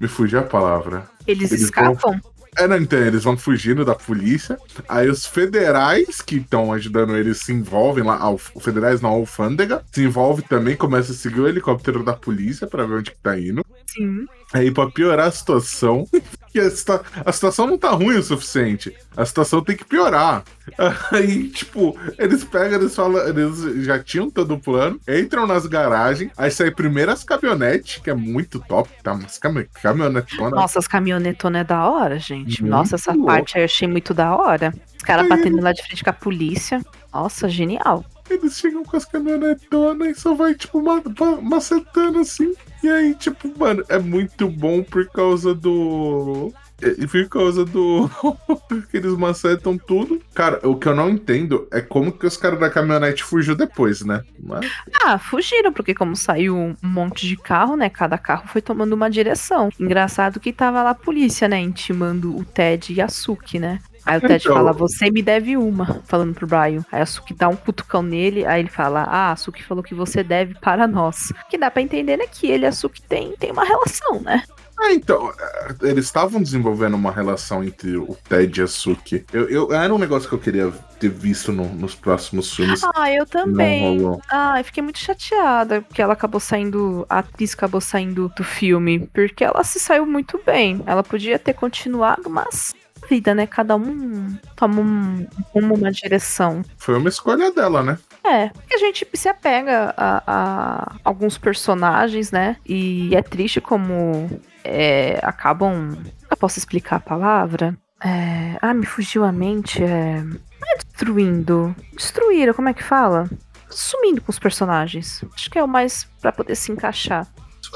[0.00, 1.04] Me fugiu a palavra.
[1.26, 2.20] Eles, Eles vão- escapam.
[2.56, 4.58] É, não, então, eles vão fugindo da polícia.
[4.88, 8.30] Aí os federais que estão ajudando eles se envolvem lá.
[8.30, 9.82] Os federais não, a alfândega.
[9.92, 13.38] Se envolve também, começa a seguir o helicóptero da polícia pra ver onde que tá
[13.38, 13.64] indo.
[13.94, 14.26] Sim.
[14.52, 16.06] Aí, pra piorar a situação,
[16.52, 18.94] que a, situa- a situação não tá ruim o suficiente.
[19.16, 20.44] A situação tem que piorar.
[21.12, 26.30] Aí, tipo, eles pegam, eles falam, eles já tinham todo o plano, entram nas garagens,
[26.38, 29.12] aí sai primeiro as caminhonetes, que é muito top, tá?
[29.12, 30.52] Umas cami caminhonetonas.
[30.52, 32.62] Nossa, as caminhonetonas é da hora, gente.
[32.62, 33.26] Muito Nossa, essa louco.
[33.26, 34.72] parte aí eu achei muito da hora.
[34.96, 36.80] Os caras batendo lá de frente com a polícia.
[37.12, 38.04] Nossa, genial.
[38.30, 42.52] Eles chegam com as caminhonetonas e só vai, tipo, ma ma- macetando assim.
[42.82, 46.52] E aí, tipo, mano, é muito bom por causa do.
[46.82, 48.10] E por causa do.
[48.90, 50.20] que eles macetam tudo.
[50.34, 54.02] Cara, o que eu não entendo é como que os caras da caminhonete fugiu depois,
[54.04, 54.22] né?
[54.42, 54.66] Mas,
[55.02, 57.88] Ah, fugiram, porque como saiu um monte de carro, né?
[57.88, 59.68] Cada carro foi tomando uma direção.
[59.78, 61.60] Engraçado que tava lá a polícia, né?
[61.60, 63.78] Intimando o Ted e a Suki, né?
[64.06, 66.84] Aí o Ted Então- fala, você me deve uma, falando pro Brian.
[66.92, 69.94] Aí a Suki dá um cutucão nele, aí ele fala, ah, a Suki falou que
[69.94, 71.32] você deve para nós.
[71.48, 74.42] Que dá pra entender, né, que ele e a Suki tem, tem uma relação, né?
[74.76, 79.24] Ah, então, é, eles estavam desenvolvendo uma relação entre o Ted e a Suki.
[79.32, 82.82] Eu, eu- era um negócio que eu queria ter visto no- nos próximos filmes.
[82.96, 84.00] Ah, eu também.
[84.28, 89.08] Ah, eu fiquei muito chateada porque ela acabou saindo, a atriz acabou saindo do filme,
[89.14, 90.82] porque ela se saiu muito bem.
[90.86, 92.74] Ela podia ter continuado, mas
[93.08, 93.46] vida, né?
[93.46, 96.62] Cada um toma um, uma direção.
[96.76, 97.98] Foi uma escolha dela, né?
[98.24, 102.56] É, porque a gente se apega a, a alguns personagens, né?
[102.66, 104.30] E é triste como
[104.64, 105.96] é, acabam.
[106.30, 107.76] Eu posso explicar a palavra?
[108.02, 109.82] É, ah, me fugiu a mente.
[109.82, 111.74] É, não é destruindo.
[111.92, 113.28] Destruíram, como é que fala?
[113.68, 115.24] Sumindo com os personagens.
[115.34, 117.26] Acho que é o mais pra poder se encaixar.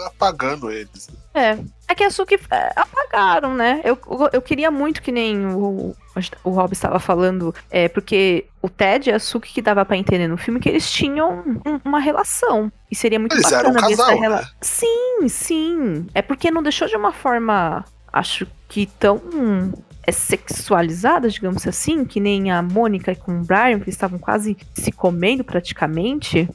[0.07, 1.09] Apagando eles.
[1.35, 1.59] É.
[1.89, 3.81] É que a Suki é, apagaram, né?
[3.85, 3.99] Eu,
[4.33, 5.95] eu, queria muito que nem o,
[6.45, 10.29] o Rob estava falando, é, porque o Ted e a Suki que dava pra entender
[10.29, 12.71] no filme que eles tinham um- uma relação.
[12.91, 14.15] E seria muito Eles bacana um ver essa né?
[14.21, 14.51] relação.
[14.61, 16.07] Sim, sim.
[16.15, 19.21] É porque não deixou de uma forma, acho que tão
[20.07, 24.91] é sexualizada, digamos assim, que nem a Mônica com o Brian, que estavam quase se
[24.93, 26.49] comendo praticamente.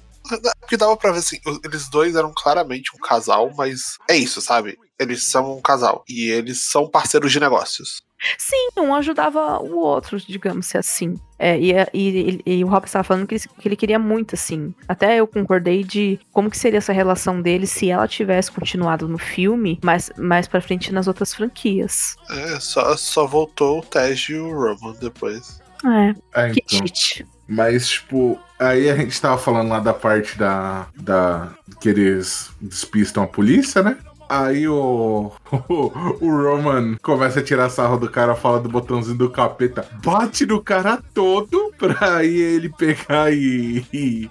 [0.59, 4.77] Porque dava pra ver assim, eles dois eram claramente um casal, mas é isso, sabe?
[4.99, 6.03] Eles são um casal.
[6.07, 8.01] E eles são parceiros de negócios.
[8.37, 11.15] Sim, um ajudava o outro, digamos assim.
[11.37, 14.35] É, e, e, e, e o Rob estava falando que ele, que ele queria muito,
[14.35, 14.73] assim.
[14.87, 19.17] Até eu concordei de como que seria essa relação dele se ela tivesse continuado no
[19.17, 22.15] filme, mas mais pra frente nas outras franquias.
[22.29, 25.61] É, só, só voltou o Tej e o Roman depois.
[25.85, 26.87] É, É, que então.
[26.87, 27.25] cheat.
[27.47, 30.87] Mas, tipo, aí a gente tava falando lá da parte da.
[30.95, 31.49] da
[31.81, 33.97] que eles despistam a polícia, né?
[34.29, 35.31] Aí o,
[35.69, 35.91] o,
[36.21, 40.61] o Roman começa a tirar sarro do cara, fala do botãozinho do capeta, bate no
[40.61, 44.29] cara todo pra aí ele pegar e, e,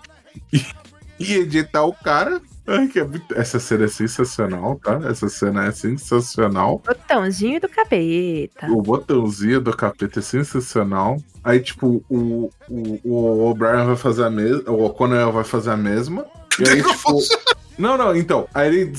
[1.20, 2.40] e, editar o cara.
[2.66, 5.00] Ai, que é muito- Essa cena é sensacional, tá?
[5.08, 6.80] Essa cena é sensacional.
[6.86, 8.66] Botãozinho do capeta.
[8.70, 11.16] O botãozinho do capeta é sensacional.
[11.42, 14.70] Aí, tipo, o, o, o O'Brien vai fazer a mesma.
[14.70, 16.24] O O'Connell vai fazer a mesma.
[16.58, 17.18] E aí, tipo.
[17.78, 18.46] Não, não, então.
[18.54, 18.92] Aí ele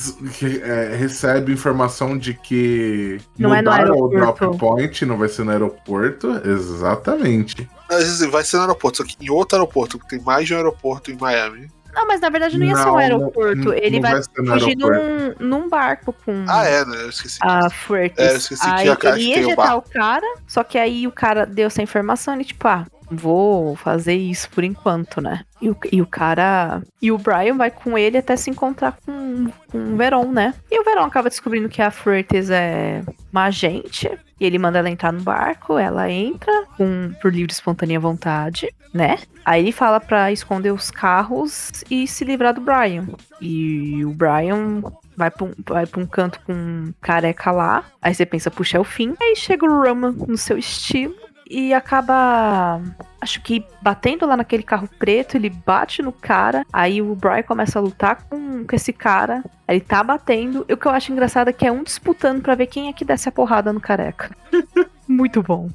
[0.64, 4.46] é, recebe informação de que Não é no mudaram o aeroporto.
[4.46, 6.28] drop point, não vai ser no aeroporto.
[6.46, 7.70] Exatamente.
[7.90, 10.54] Mas assim, vai ser no aeroporto, só que em outro aeroporto, porque tem mais de
[10.54, 11.70] um aeroporto em Miami.
[11.94, 13.56] Não, mas na verdade não ia ser Não, um aeroporto.
[13.66, 16.98] não- ele não vai, vai ser fugir num, num barco com Ah, é, né?
[17.04, 17.38] Eu esqueci.
[17.42, 17.76] a disso.
[17.76, 18.20] Fuertes.
[18.26, 19.90] É, eu esqueci que aí a caixa ele ia o ejetar barco.
[19.90, 24.16] o cara, só que aí o cara deu essa informação e tipo, ah, vou fazer
[24.16, 25.42] isso por enquanto, né?
[25.62, 26.82] E o, e o cara.
[27.02, 30.54] E o Brian vai com ele até se encontrar com, com o Veron, né?
[30.72, 34.10] E o Veron acaba descobrindo que a Fuertes é uma agente.
[34.46, 39.20] Ele manda ela entrar no barco, ela entra com, por livre e espontânea vontade, né?
[39.46, 43.08] Aí ele fala pra esconder os carros e se livrar do Brian.
[43.42, 44.82] E o Brian
[45.16, 47.84] vai pra um, vai pra um canto com um careca lá.
[48.02, 49.16] Aí você pensa, puxa, é o fim.
[49.22, 51.16] Aí chega o Roman no seu estilo
[51.50, 52.82] e acaba.
[53.22, 56.66] Acho que batendo lá naquele carro preto, ele bate no cara.
[56.72, 59.44] Aí o Brian começa a lutar com, com esse cara.
[59.68, 60.66] Ele tá batendo.
[60.68, 62.94] E o que eu acho engraçado é que é um disputando pra ver quem é
[62.94, 64.36] que desce a porrada no careca.
[65.08, 65.70] Muito bom.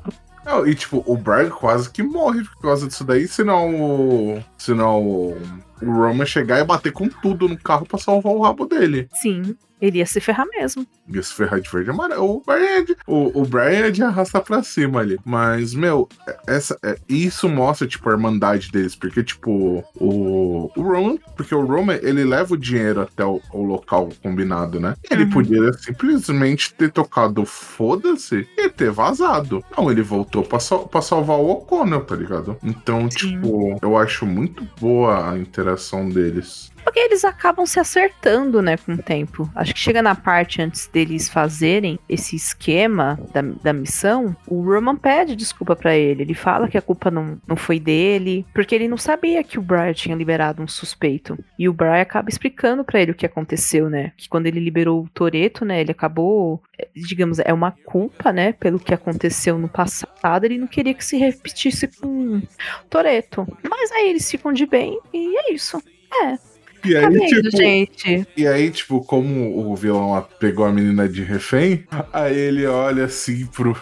[0.44, 4.44] Não, e tipo, o Brian quase que morre por causa disso daí, senão o.
[4.59, 5.36] Senão o,
[5.80, 9.09] Roman chegar e bater com tudo no carro pra salvar o rabo dele.
[9.14, 10.84] Sim, ele ia se ferrar mesmo.
[11.09, 12.24] Ia se ferrar de verde e amarelo.
[12.24, 15.16] O Brian, o, o Brian de arrastar pra cima ali.
[15.24, 16.09] Mas, meu,
[16.48, 18.96] essa, é, isso mostra, tipo, a irmandade deles.
[18.96, 23.62] Porque, tipo, o, o Roman, porque o Roman, ele leva o dinheiro até o, o
[23.62, 24.96] local combinado, né?
[25.09, 25.30] Ele Uhum.
[25.30, 29.62] podia simplesmente ter tocado foda-se e ter vazado.
[29.76, 32.56] Não, ele voltou pra, sal- pra salvar o O'Connell, tá ligado?
[32.64, 33.16] Então, Sim.
[33.40, 34.47] tipo, eu acho muito
[34.80, 36.72] boa a interação deles.
[36.84, 39.50] Porque eles acabam se acertando, né, com o tempo.
[39.54, 44.96] Acho que chega na parte antes deles fazerem esse esquema da, da missão, o Roman
[44.96, 46.22] pede desculpa pra ele.
[46.22, 49.62] Ele fala que a culpa não, não foi dele, porque ele não sabia que o
[49.62, 51.38] Brian tinha liberado um suspeito.
[51.58, 54.12] E o Brian acaba explicando pra ele o que aconteceu, né?
[54.16, 58.52] Que quando ele liberou o Toreto, né, ele acabou, eh, digamos, é uma culpa, né,
[58.52, 60.44] pelo que aconteceu no passado.
[60.44, 62.40] Ele não queria que se repetisse com
[62.88, 63.46] Toreto.
[63.68, 65.82] Mas aí eles ficam de bem e é isso.
[66.24, 66.38] É,
[66.84, 68.26] E Tá aí, vendo, tipo, gente?
[68.36, 73.46] E aí, tipo, como o vilão pegou a menina de refém, aí ele olha assim
[73.46, 73.76] pro,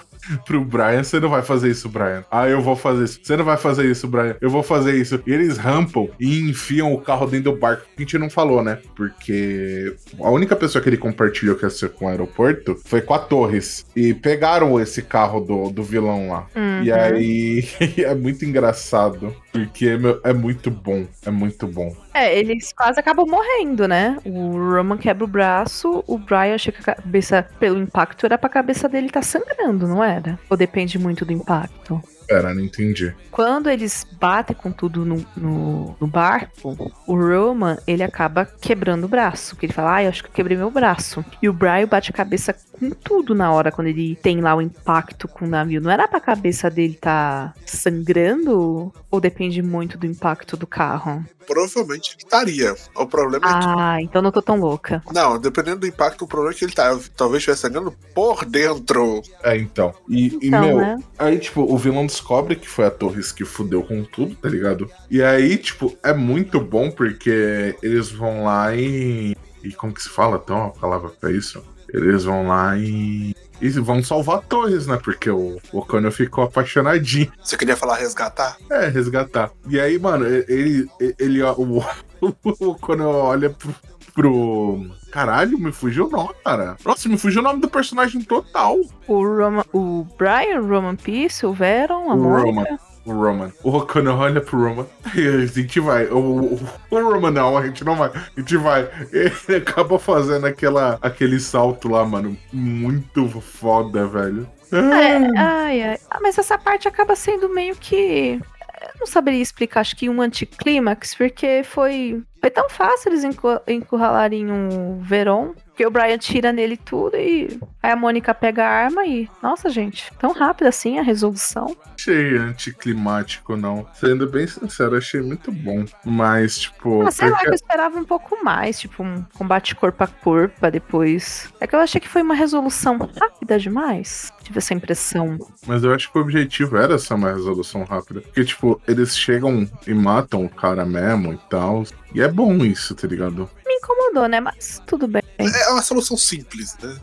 [0.44, 2.24] pro Brian, você não vai fazer isso, Brian.
[2.30, 3.20] Ah, eu vou fazer isso.
[3.22, 4.36] Você não vai fazer isso, Brian.
[4.40, 5.20] Eu vou fazer isso.
[5.26, 7.84] E eles rampam e enfiam o carro dentro do barco.
[7.96, 8.78] A gente não falou, né?
[8.96, 13.18] Porque a única pessoa que ele compartilhou que ia com o aeroporto foi com a
[13.18, 13.84] Torres.
[13.94, 16.46] E pegaram esse carro do, do vilão lá.
[16.82, 16.96] E Uhum.
[16.96, 17.64] aí
[17.98, 19.34] é muito engraçado.
[19.64, 21.06] Porque meu, é muito bom.
[21.24, 21.94] É muito bom.
[22.12, 24.18] É, eles quase acabam morrendo, né?
[24.24, 28.88] O Roman quebra o braço, o Brian que a cabeça, pelo impacto, era pra cabeça
[28.88, 30.38] dele tá sangrando, não era?
[30.48, 32.02] Ou depende muito do impacto?
[32.26, 33.14] Pera, não entendi.
[33.30, 36.76] Quando eles batem com tudo no, no, no barco,
[37.06, 39.54] o Roman, ele acaba quebrando o braço.
[39.54, 41.24] Que ele fala, ah, eu acho que eu quebrei meu braço.
[41.40, 44.62] E o Brian bate a cabeça com tudo na hora, quando ele tem lá o
[44.62, 45.80] impacto com o navio.
[45.80, 48.92] Não era pra cabeça dele tá sangrando?
[49.10, 51.24] Ou depende muito do impacto do carro?
[51.46, 52.74] Provavelmente ele estaria.
[52.94, 53.68] O problema é que.
[53.68, 55.02] Ah, então não tô tão louca.
[55.12, 59.22] Não, dependendo do impacto, o problema é que ele tá, talvez estivesse sangrando por dentro.
[59.42, 59.94] É, então.
[60.08, 60.98] E, e, Então, meu, né?
[61.18, 64.90] aí, tipo, o vilão descobre que foi a Torres que fudeu com tudo, tá ligado?
[65.08, 69.36] E aí, tipo, é muito bom porque eles vão lá e.
[69.62, 71.62] E como que se fala então a palavra pra isso?
[71.92, 73.34] Eles vão lá e.
[73.60, 74.98] E vão salvar Torres, né?
[75.02, 77.32] Porque o, o O'Connell ficou apaixonadinho.
[77.42, 78.58] Você queria falar resgatar?
[78.70, 79.50] É, resgatar.
[79.68, 80.90] E aí, mano, ele.
[81.00, 81.82] ele, ele o,
[82.20, 83.74] o olha pro.
[84.14, 84.86] pro...
[85.10, 86.76] Caralho, me fugiu o nome, cara.
[86.84, 88.78] Nossa, me fugiu o nome do personagem total.
[89.06, 92.60] O, Roman, o Brian, o Roman Peace, o Veron, a O Mônica.
[92.60, 92.78] Roman.
[93.06, 93.52] O Roman.
[93.62, 94.86] O O'Connor olha pro Roman.
[95.14, 96.06] A gente vai.
[96.06, 98.10] O, o, o Roman não, a gente não vai.
[98.10, 98.88] A gente vai.
[99.12, 102.36] Ele acaba fazendo aquela, aquele salto lá, mano.
[102.52, 104.48] Muito foda, velho.
[104.72, 105.98] É, ai, ai.
[106.10, 108.40] Ah, mas essa parte acaba sendo meio que.
[108.82, 112.22] Eu não saberia explicar, acho que um anticlímax, porque foi.
[112.40, 115.54] Foi tão fácil eles encu- encurralarem o Veron.
[115.76, 119.28] Que o Brian tira nele tudo e aí a Mônica pega a arma e.
[119.42, 121.76] Nossa, gente, tão rápido assim a resolução.
[121.94, 123.86] Achei anticlimático, não.
[123.94, 125.84] Sendo bem sincero, achei muito bom.
[126.04, 127.02] Mas, tipo.
[127.02, 130.06] Ah, sei lá, que porque- eu esperava um pouco mais, tipo, um combate corpo a
[130.06, 131.52] corpo depois.
[131.60, 134.32] É que eu achei que foi uma resolução rápida demais.
[134.42, 135.38] Tive essa impressão.
[135.66, 138.20] Mas eu acho que o objetivo era essa uma resolução rápida.
[138.22, 141.84] Porque, tipo, eles chegam e matam o cara mesmo e tal.
[142.14, 143.50] E é bom isso, tá ligado?
[143.86, 144.40] Incomodou, né?
[144.40, 145.22] Mas tudo bem.
[145.38, 146.98] É uma solução simples, né?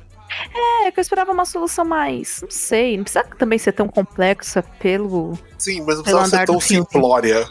[0.85, 2.41] É, que eu esperava uma solução mais.
[2.41, 5.37] Não sei, não precisa também ser tão complexa pelo.
[5.57, 6.85] Sim, mas não precisava ser tão filme.
[6.91, 7.47] simplória.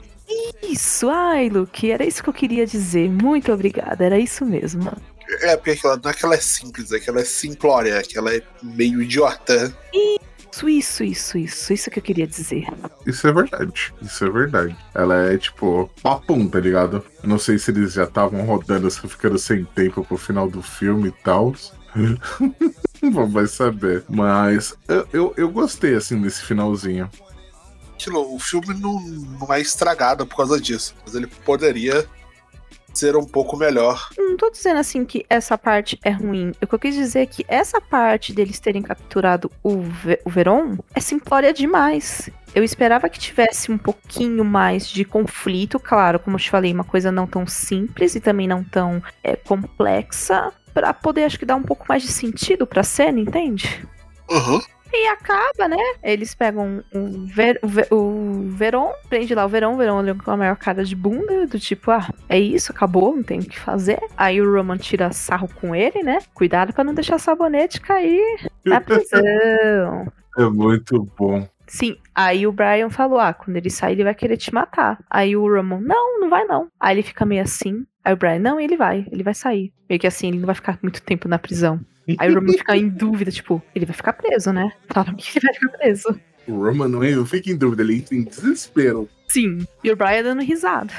[0.63, 3.09] Isso, ai, Luke, era isso que eu queria dizer.
[3.09, 4.91] Muito obrigada, era isso mesmo.
[5.41, 8.03] É, porque aquela, não é que ela é simples, é que ela é simplória, é
[8.03, 9.75] que ela é meio idiota.
[10.53, 12.67] Isso, isso, isso, isso, isso que eu queria dizer.
[13.07, 13.95] Isso é verdade.
[14.03, 14.77] Isso é verdade.
[14.95, 17.03] Ela é, tipo, papum, tá ligado?
[17.23, 21.09] Eu não sei se eles já estavam rodando, ficando sem tempo pro final do filme
[21.09, 21.55] e tal.
[23.03, 24.05] Não vai saber.
[24.09, 27.11] Mas eu, eu, eu gostei, assim, desse finalzinho.
[28.09, 32.09] O filme não, não é estragado por causa disso, mas ele poderia
[32.93, 34.09] ser um pouco melhor.
[34.17, 36.53] Não tô dizendo assim que essa parte é ruim.
[36.63, 40.31] O que eu quis dizer é que essa parte deles terem capturado o, Ve o
[40.31, 42.31] Veron é simplória demais.
[42.55, 46.85] Eu esperava que tivesse um pouquinho mais de conflito, claro, como eu te falei, uma
[46.85, 51.57] coisa não tão simples e também não tão é, complexa, para poder acho que dar
[51.57, 53.87] um pouco mais de sentido pra cena, entende?
[54.31, 54.61] Uhum.
[54.93, 55.77] E acaba, né?
[56.03, 60.15] Eles pegam o, Ver, o, Ver, o Veron, prende lá o Verão, o Verão olha
[60.15, 63.45] com a maior cara de bunda, do tipo, ah, é isso, acabou, não tem o
[63.45, 63.99] que fazer.
[64.17, 66.19] Aí o Roman tira sarro com ele, né?
[66.35, 70.13] Cuidado para não deixar o sabonete cair na prisão.
[70.39, 71.47] É muito bom.
[71.67, 75.03] Sim, aí o Brian falou: ah, quando ele sair, ele vai querer te matar.
[75.09, 76.69] Aí o Roman, não, não vai não.
[76.79, 77.87] Aí ele fica meio assim.
[78.05, 79.73] Aí o Brian, não, ele vai, ele vai sair.
[79.89, 81.81] Meio que assim, ele não vai ficar muito tempo na prisão.
[82.19, 84.73] Aí o Roman fica em dúvida, tipo, ele vai ficar preso, né?
[84.89, 86.21] Fala que ele vai ficar preso.
[86.47, 89.09] O Roman não, não fica em dúvida, ele entra em desespero.
[89.29, 90.93] Sim, e o Brian dando risada.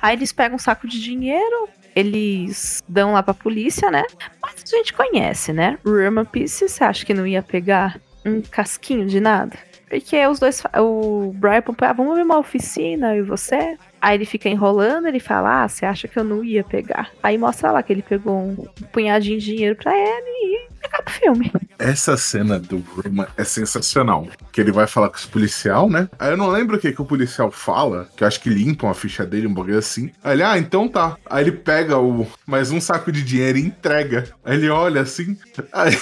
[0.00, 4.04] Aí eles pegam um saco de dinheiro, eles dão lá pra polícia, né?
[4.42, 5.78] Mas a gente conhece, né?
[5.84, 9.56] O Roman Peace, você acha que não ia pegar um casquinho de nada?
[9.88, 10.62] Porque os dois.
[10.78, 13.76] O Brian propõe, ah, vamos ver uma oficina, e você?
[14.04, 17.10] Aí ele fica enrolando, ele fala, ah, você acha que eu não ia pegar?
[17.22, 18.54] Aí mostra lá que ele pegou um
[18.92, 21.50] punhadinho de dinheiro pra ele e acaba o filme.
[21.78, 24.28] Essa cena do Roman é sensacional.
[24.52, 26.06] Que ele vai falar com os policial, né?
[26.18, 28.90] Aí eu não lembro o que, que o policial fala, que eu acho que limpam
[28.90, 30.12] a ficha dele, um bagulho assim.
[30.22, 31.16] Aí ele, ah, então tá.
[31.24, 34.28] Aí ele pega o mais um saco de dinheiro e entrega.
[34.44, 35.34] Aí ele olha assim.
[35.72, 35.96] Aí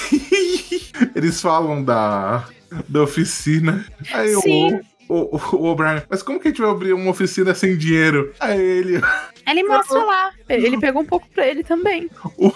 [1.15, 2.49] eles falam da
[2.89, 3.85] da oficina.
[4.13, 4.81] Aí Sim.
[5.09, 8.33] O, o, o O'Brien, mas como que a gente vai abrir uma oficina sem dinheiro?
[8.41, 9.01] Aí ele.
[9.47, 10.33] Ele mostra lá.
[10.49, 12.09] Ele pegou um pouco pra ele também.
[12.37, 12.53] O, o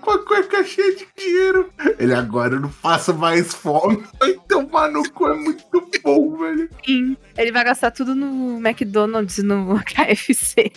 [0.00, 1.70] com a cueca cheia de dinheiro.
[1.98, 4.02] Ele agora não faço mais fome.
[4.22, 5.64] Então, mano, é muito
[6.02, 6.68] bom, velho.
[6.84, 7.16] Sim.
[7.36, 10.70] Ele vai gastar tudo no McDonald's, no KFC.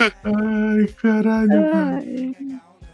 [0.00, 1.74] Ai, caralho.
[1.74, 2.34] Ai.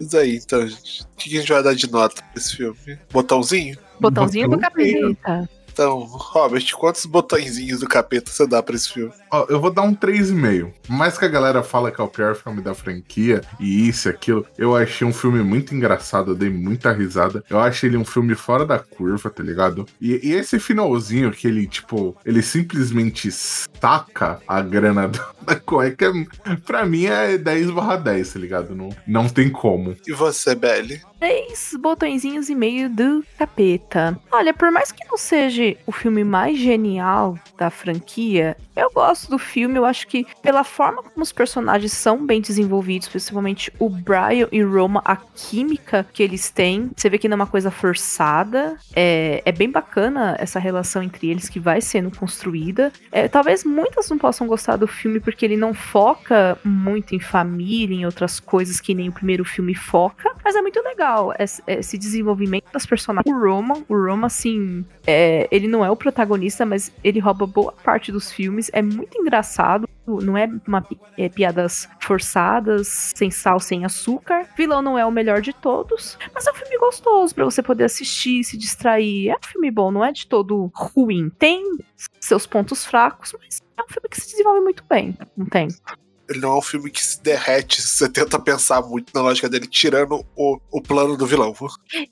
[0.01, 1.03] Mas aí, então, gente.
[1.03, 2.99] O que a gente vai dar de nota pra esse filme?
[3.13, 3.79] Botãozinho?
[4.01, 5.17] Botãozinho do Botãozinho.
[5.17, 5.49] capeta.
[5.75, 9.13] Então, Robert, quantos botõezinhos do capeta você dá pra esse filme?
[9.35, 10.73] Ó, eu vou dar um 3,5.
[10.89, 14.11] Mais que a galera fala que é o pior filme da franquia, e isso e
[14.11, 17.43] aquilo, eu achei um filme muito engraçado, eu dei muita risada.
[17.51, 19.87] Eu achei ele um filme fora da curva, tá ligado?
[20.01, 25.11] E, e esse finalzinho que ele, tipo, ele simplesmente saca a grana
[25.43, 26.13] da cueca,
[26.65, 28.75] pra mim é 10 barra 10, tá ligado?
[28.77, 29.97] Não, não tem como.
[30.07, 31.03] E você, Belly?
[31.19, 34.19] Três botõezinhos e meio do capeta.
[34.31, 39.39] Olha, por mais que não seja o filme mais genial da franquia, eu gosto do
[39.39, 39.77] filme.
[39.77, 44.63] Eu acho que pela forma como os personagens são bem desenvolvidos, principalmente o Brian e
[44.63, 48.77] Roma, a química que eles têm, você vê que não é uma coisa forçada.
[48.95, 52.93] É, é bem bacana essa relação entre eles que vai sendo construída.
[53.11, 57.97] É, talvez muitas não possam gostar do filme porque ele não foca muito em família,
[57.97, 61.99] em outras coisas que nem o primeiro filme foca, mas é muito legal esse, esse
[61.99, 63.35] desenvolvimento das personagens.
[63.35, 67.73] O Roman, o Roman, assim, é, ele não é o protagonista, mas ele rouba boa
[67.73, 68.71] parte dos filmes.
[68.73, 69.89] É muito engraçado.
[70.07, 70.87] Não é, uma,
[71.17, 74.47] é piadas forçadas, sem sal, sem açúcar.
[74.55, 77.85] Vilão não é o melhor de todos, mas é um filme gostoso pra você poder
[77.85, 79.31] assistir, se distrair.
[79.31, 81.31] É um filme bom, não é de todo ruim.
[81.39, 81.63] Tem
[82.21, 85.17] seus pontos fracos, mas é um filme que se desenvolve muito bem.
[85.35, 85.69] Não tem?
[86.29, 89.49] Ele não é um filme que se derrete se você tenta pensar muito na lógica
[89.49, 91.55] dele, tirando o, o plano do vilão.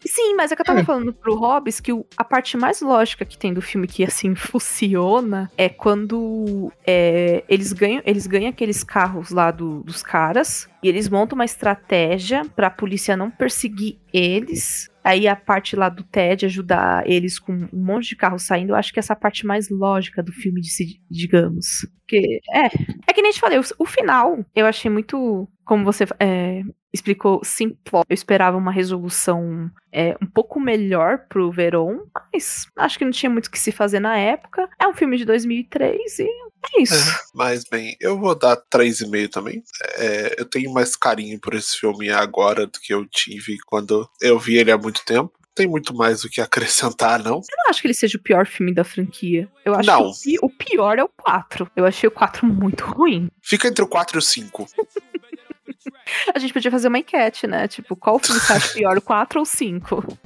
[0.07, 3.25] Sim, mas é que eu tava falando pro Hobbes que o- a parte mais lógica
[3.25, 8.83] que tem do filme que assim funciona é quando é, eles ganham eles ganham aqueles
[8.85, 14.91] carros lá do- dos caras e eles montam uma estratégia pra polícia não perseguir eles.
[15.05, 18.77] Aí a parte lá do Ted ajudar eles com um monte de carro saindo, eu
[18.77, 20.61] acho que essa é parte mais lógica do filme,
[21.11, 21.87] digamos.
[22.01, 22.67] Porque, é,
[23.09, 28.07] é que nem te falei, o, final eu achei muito, como você é, explicou, simplório.
[28.09, 33.31] Eu esperava uma resolução é, um pouco melhor pro Veron, mas acho que não tinha
[33.31, 34.69] muito o que se fazer na época.
[34.79, 36.29] É um filme de 2003 e
[36.77, 36.95] é isso.
[37.35, 39.63] Mas bem, eu vou dar 3,5 também.
[39.97, 44.39] É, eu tenho mais carinho por esse filme agora do que eu tive quando eu
[44.39, 45.33] vi ele há muito tempo.
[45.55, 47.35] Tem muito mais o que acrescentar, não.
[47.37, 49.47] Eu não acho que ele seja o pior filme da franquia.
[49.67, 50.11] Eu acho Não.
[50.11, 51.71] que o pi- o pior é o 4.
[51.77, 53.29] Eu achei o 4 muito ruim.
[53.43, 54.67] Fica entre o 4 e o 5.
[56.35, 57.69] A gente podia fazer uma enquete, né?
[57.69, 60.19] Tipo, qual filme você acha pior, o 4 ou o 5?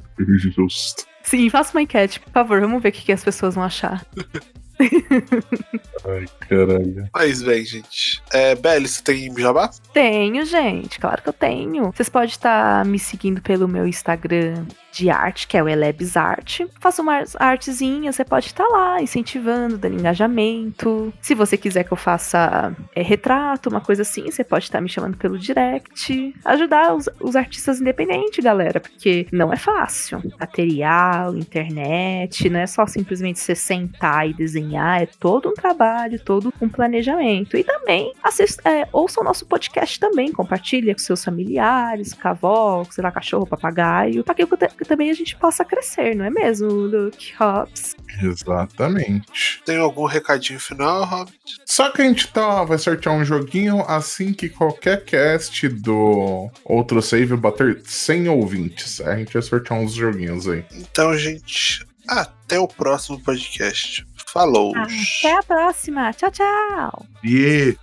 [0.55, 1.05] Justo.
[1.23, 2.61] Sim, faça uma enquete, por favor.
[2.61, 4.07] Vamos ver o que as pessoas vão achar.
[4.79, 7.09] Ai, caralho.
[7.15, 8.23] Mas bem, gente.
[8.33, 9.71] É, Belly, você tem jabá?
[9.93, 10.99] Tenho, gente.
[10.99, 11.93] Claro que eu tenho.
[11.93, 14.65] Vocês podem estar me seguindo pelo meu Instagram
[14.97, 16.63] de arte, que é o Elebs Art.
[16.81, 21.13] Faça umas artezinhas, você pode estar lá incentivando, dando engajamento.
[21.21, 24.89] Se você quiser que eu faça é, retrato, uma coisa assim, você pode estar me
[24.89, 26.35] chamando pelo direct.
[26.45, 30.23] Ajudar os, os artistas independentes, galera, porque não é fácil.
[30.41, 36.53] Material, internet, não é só simplesmente você sentar e desenhar, é todo um trabalho, todo
[36.61, 37.57] um planejamento.
[37.57, 42.31] E também assista, é, ouça o nosso podcast também, compartilha com seus familiares, com a
[42.31, 44.49] avó, sei lá, cachorro, papagaio, para que eu,
[44.87, 47.95] também a gente possa crescer, não é mesmo, Luke Hobbs?
[48.23, 49.61] Exatamente.
[49.65, 51.37] Tem algum recadinho final, Hobbit?
[51.65, 57.03] Só que a gente tá, vai sortear um joguinho assim que qualquer cast do outro
[57.03, 59.01] save bater 100 ouvintes.
[59.01, 60.65] A gente vai sortear uns joguinhos aí.
[60.73, 64.07] Então, gente, até o próximo podcast.
[64.33, 64.75] Falou!
[64.77, 66.13] Até a próxima!
[66.13, 67.07] Tchau, tchau!
[67.25, 67.77] Yeah.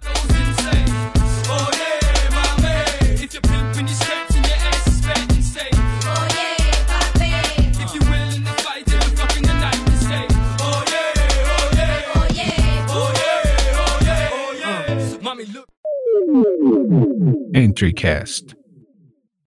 [17.54, 18.56] EntryCast.